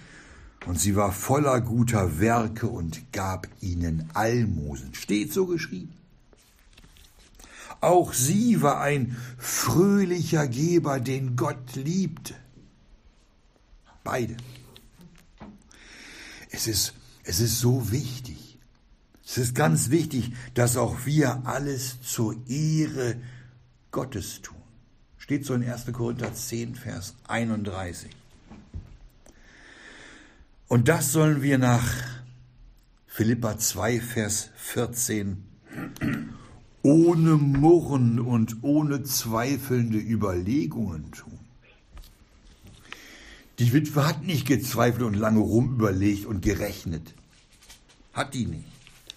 und 0.66 0.80
sie 0.80 0.96
war 0.96 1.12
voller 1.12 1.60
guter 1.60 2.20
Werke 2.20 2.68
und 2.68 3.12
gab 3.12 3.48
ihnen 3.60 4.08
Almosen. 4.14 4.94
Steht 4.94 5.32
so 5.32 5.46
geschrieben. 5.46 5.92
Auch 7.80 8.12
sie 8.12 8.62
war 8.62 8.80
ein 8.80 9.16
fröhlicher 9.38 10.48
Geber, 10.48 11.00
den 11.00 11.36
Gott 11.36 11.74
liebte. 11.74 12.34
Beide. 14.02 14.36
Es 16.50 16.66
ist, 16.66 16.94
es 17.24 17.40
ist 17.40 17.58
so 17.58 17.90
wichtig. 17.90 18.58
Es 19.26 19.38
ist 19.38 19.54
ganz 19.54 19.90
wichtig, 19.90 20.32
dass 20.54 20.76
auch 20.76 21.06
wir 21.06 21.46
alles 21.46 22.00
zur 22.02 22.36
Ehre 22.48 23.16
Gottes 23.90 24.42
tun. 24.42 24.56
Steht 25.18 25.46
so 25.46 25.54
in 25.54 25.68
1. 25.68 25.86
Korinther 25.92 26.34
10, 26.34 26.74
Vers 26.74 27.14
31. 27.26 28.10
Und 30.68 30.88
das 30.88 31.12
sollen 31.12 31.40
wir 31.40 31.56
nach 31.58 31.84
Philippa 33.06 33.58
2, 33.58 34.00
Vers 34.00 34.50
14 34.56 35.44
ohne 36.84 37.36
Murren 37.36 38.20
und 38.20 38.62
ohne 38.62 39.02
zweifelnde 39.02 39.98
Überlegungen 39.98 41.10
tun. 41.12 41.38
Die 43.58 43.72
Witwe 43.72 44.06
hat 44.06 44.22
nicht 44.22 44.46
gezweifelt 44.46 45.02
und 45.02 45.14
lange 45.14 45.38
rumüberlegt 45.38 46.26
und 46.26 46.42
gerechnet. 46.42 47.14
Hat 48.12 48.34
die 48.34 48.44
nicht, 48.44 48.66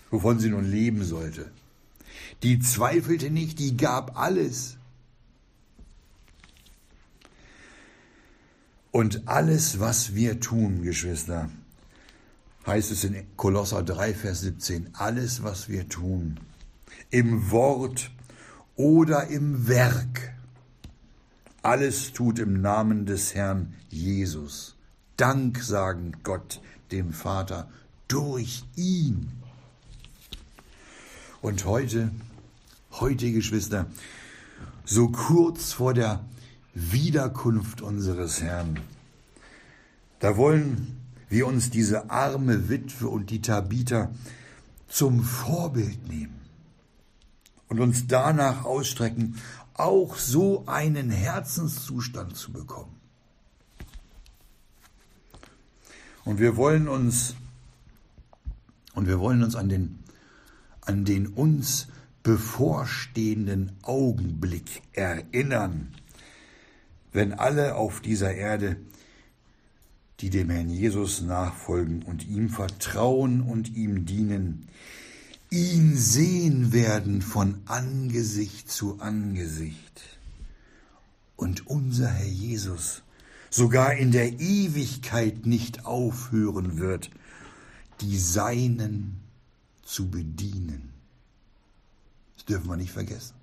wovon 0.10 0.40
sie 0.40 0.50
nun 0.50 0.64
leben 0.72 1.04
sollte. 1.04 1.52
Die 2.42 2.60
zweifelte 2.60 3.30
nicht, 3.30 3.60
die 3.60 3.76
gab 3.76 4.18
alles. 4.18 4.78
Und 8.92 9.28
alles, 9.28 9.82
was 9.82 10.16
wir 10.16 10.40
tun, 10.40 10.84
Geschwister, 10.84 11.50
heißt 12.66 12.92
es 12.92 13.04
in 13.04 13.26
Kolosser 13.36 13.84
3, 13.84 14.14
Vers 14.14 14.42
17, 14.42 14.92
alles, 14.94 15.44
was 15.44 15.68
wir 15.68 15.90
tun, 15.90 16.40
im 17.10 17.52
Wort 17.52 18.12
oder 18.76 19.28
im 19.28 19.68
Werk, 19.68 20.34
alles 21.64 22.14
tut 22.14 22.40
im 22.40 22.62
Namen 22.62 23.06
des 23.06 23.34
Herrn 23.34 23.74
Jesus. 23.90 24.76
Dank 25.18 25.62
sagen 25.62 26.14
Gott 26.24 26.62
dem 26.92 27.12
Vater 27.12 27.70
durch 28.08 28.64
ihn. 28.76 29.32
Und 31.42 31.66
heute, 31.66 32.12
heute 32.92 33.32
Geschwister, 33.32 33.88
so 34.86 35.10
kurz 35.10 35.74
vor 35.74 35.94
der 35.94 36.24
Wiederkunft 36.74 37.82
unseres 37.82 38.42
Herrn. 38.42 38.80
Da 40.20 40.38
wollen 40.38 40.98
wir 41.30 41.48
uns 41.48 41.70
diese 41.70 42.10
arme 42.10 42.70
Witwe 42.70 43.08
und 43.08 43.30
die 43.30 43.42
Tabitha 43.42 44.12
zum 44.88 45.24
Vorbild 45.24 46.08
nehmen 46.08 46.37
und 47.70 47.80
uns 47.80 48.08
danach 48.08 48.66
ausstrecken, 48.66 49.40
auch 49.74 50.16
so 50.16 50.66
einen 50.66 51.12
Herzenszustand 51.12 52.36
zu 52.36 52.52
bekommen. 52.52 52.96
Und 56.26 56.40
wir 56.40 56.58
wollen 56.58 56.88
uns 56.88 57.36
und 58.94 59.08
wir 59.08 59.20
wollen 59.20 59.44
uns 59.44 59.56
an 59.56 59.70
den 59.70 60.00
an 60.82 61.06
den 61.06 61.28
uns 61.28 61.88
bevorstehenden 62.24 63.72
Augenblick 63.84 64.82
erinnern, 64.94 65.94
wenn 67.14 67.34
alle 67.34 67.76
auf 67.76 68.02
dieser 68.02 68.34
Erde, 68.34 68.78
die 70.20 70.30
dem 70.30 70.50
Herrn 70.50 70.70
Jesus 70.70 71.22
nachfolgen 71.22 72.04
und 72.04 72.28
ihm 72.28 72.50
vertrauen 72.50 73.42
und 73.42 73.76
ihm 73.76 74.06
dienen, 74.06 74.68
ihn 75.50 75.96
sehen 75.96 76.74
werden 76.74 77.22
von 77.22 77.62
Angesicht 77.66 78.70
zu 78.70 79.00
Angesicht. 79.00 80.02
Und 81.36 81.68
unser 81.68 82.10
Herr 82.10 82.28
Jesus 82.28 83.04
sogar 83.50 83.94
in 83.94 84.12
der 84.12 84.40
Ewigkeit 84.40 85.46
nicht 85.46 85.86
aufhören 85.86 86.78
wird, 86.78 87.10
die 88.02 88.18
Seinen 88.18 89.22
zu 89.84 90.10
bedienen. 90.10 90.94
Das 92.36 92.46
dürfen 92.46 92.70
wir 92.70 92.78
nicht 92.78 92.92
vergessen. 92.92 93.36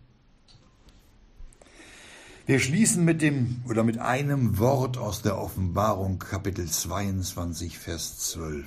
Wir 2.47 2.61
schließen 2.61 3.05
mit 3.05 3.23
dem 3.23 3.63
oder 3.67 3.85
mit 3.85 3.99
einem 3.99 4.59
Wort 4.59 4.99
aus 4.99 5.23
der 5.23 5.39
Offenbarung 5.39 6.19
Kapitel 6.19 6.69
22 6.69 7.79
Vers 7.79 8.19
12. 8.19 8.67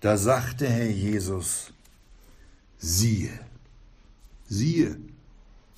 Da 0.00 0.16
sagte 0.16 0.68
Herr 0.68 0.88
Jesus, 0.88 1.72
siehe, 2.78 3.30
siehe, 4.48 4.98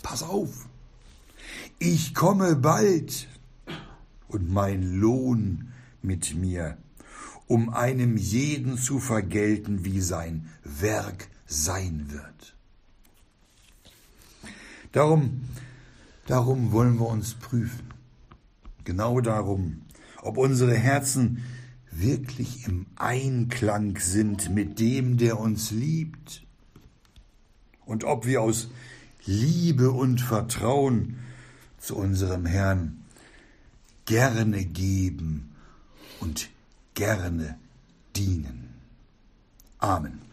pass 0.03 0.23
auf, 0.23 0.69
ich 1.79 2.15
komme 2.15 2.57
bald 2.57 3.29
und 4.29 4.51
mein 4.51 4.83
Lohn 4.83 5.73
mit 6.03 6.35
mir, 6.35 6.77
um 7.47 7.71
einem 7.71 8.17
jeden 8.17 8.77
zu 8.79 8.99
vergelten, 8.99 9.85
wie 9.85 10.01
sein 10.01 10.49
Werk 10.65 11.29
sein 11.47 12.07
wird. 12.11 12.57
Darum 14.93 15.43
Darum 16.29 16.73
wollen 16.73 17.01
wir 17.01 17.09
uns 17.09 17.33
prüfen. 17.33 17.89
Genau 18.85 19.23
darum, 19.23 19.81
ob 20.21 20.37
unsere 20.37 20.75
Herzen 20.75 21.43
wirklich 21.91 22.67
im 22.67 22.85
Einklang 22.97 23.99
sind 23.99 24.55
mit 24.55 24.79
dem, 24.79 25.17
der 25.17 25.41
uns 25.41 25.71
liebt. 25.71 26.47
Und 27.89 28.05
ob 28.05 28.27
wir 28.27 28.43
aus 28.43 28.69
Liebe 29.25 29.91
und 29.91 30.21
Vertrauen 30.21 31.19
zu 31.79 31.97
unserem 31.97 32.45
Herrn 32.45 33.03
gerne 34.05 34.67
geben 34.67 35.57
und 36.21 36.51
gerne 36.93 37.59
dienen. 38.15 38.69
Amen. 39.79 40.28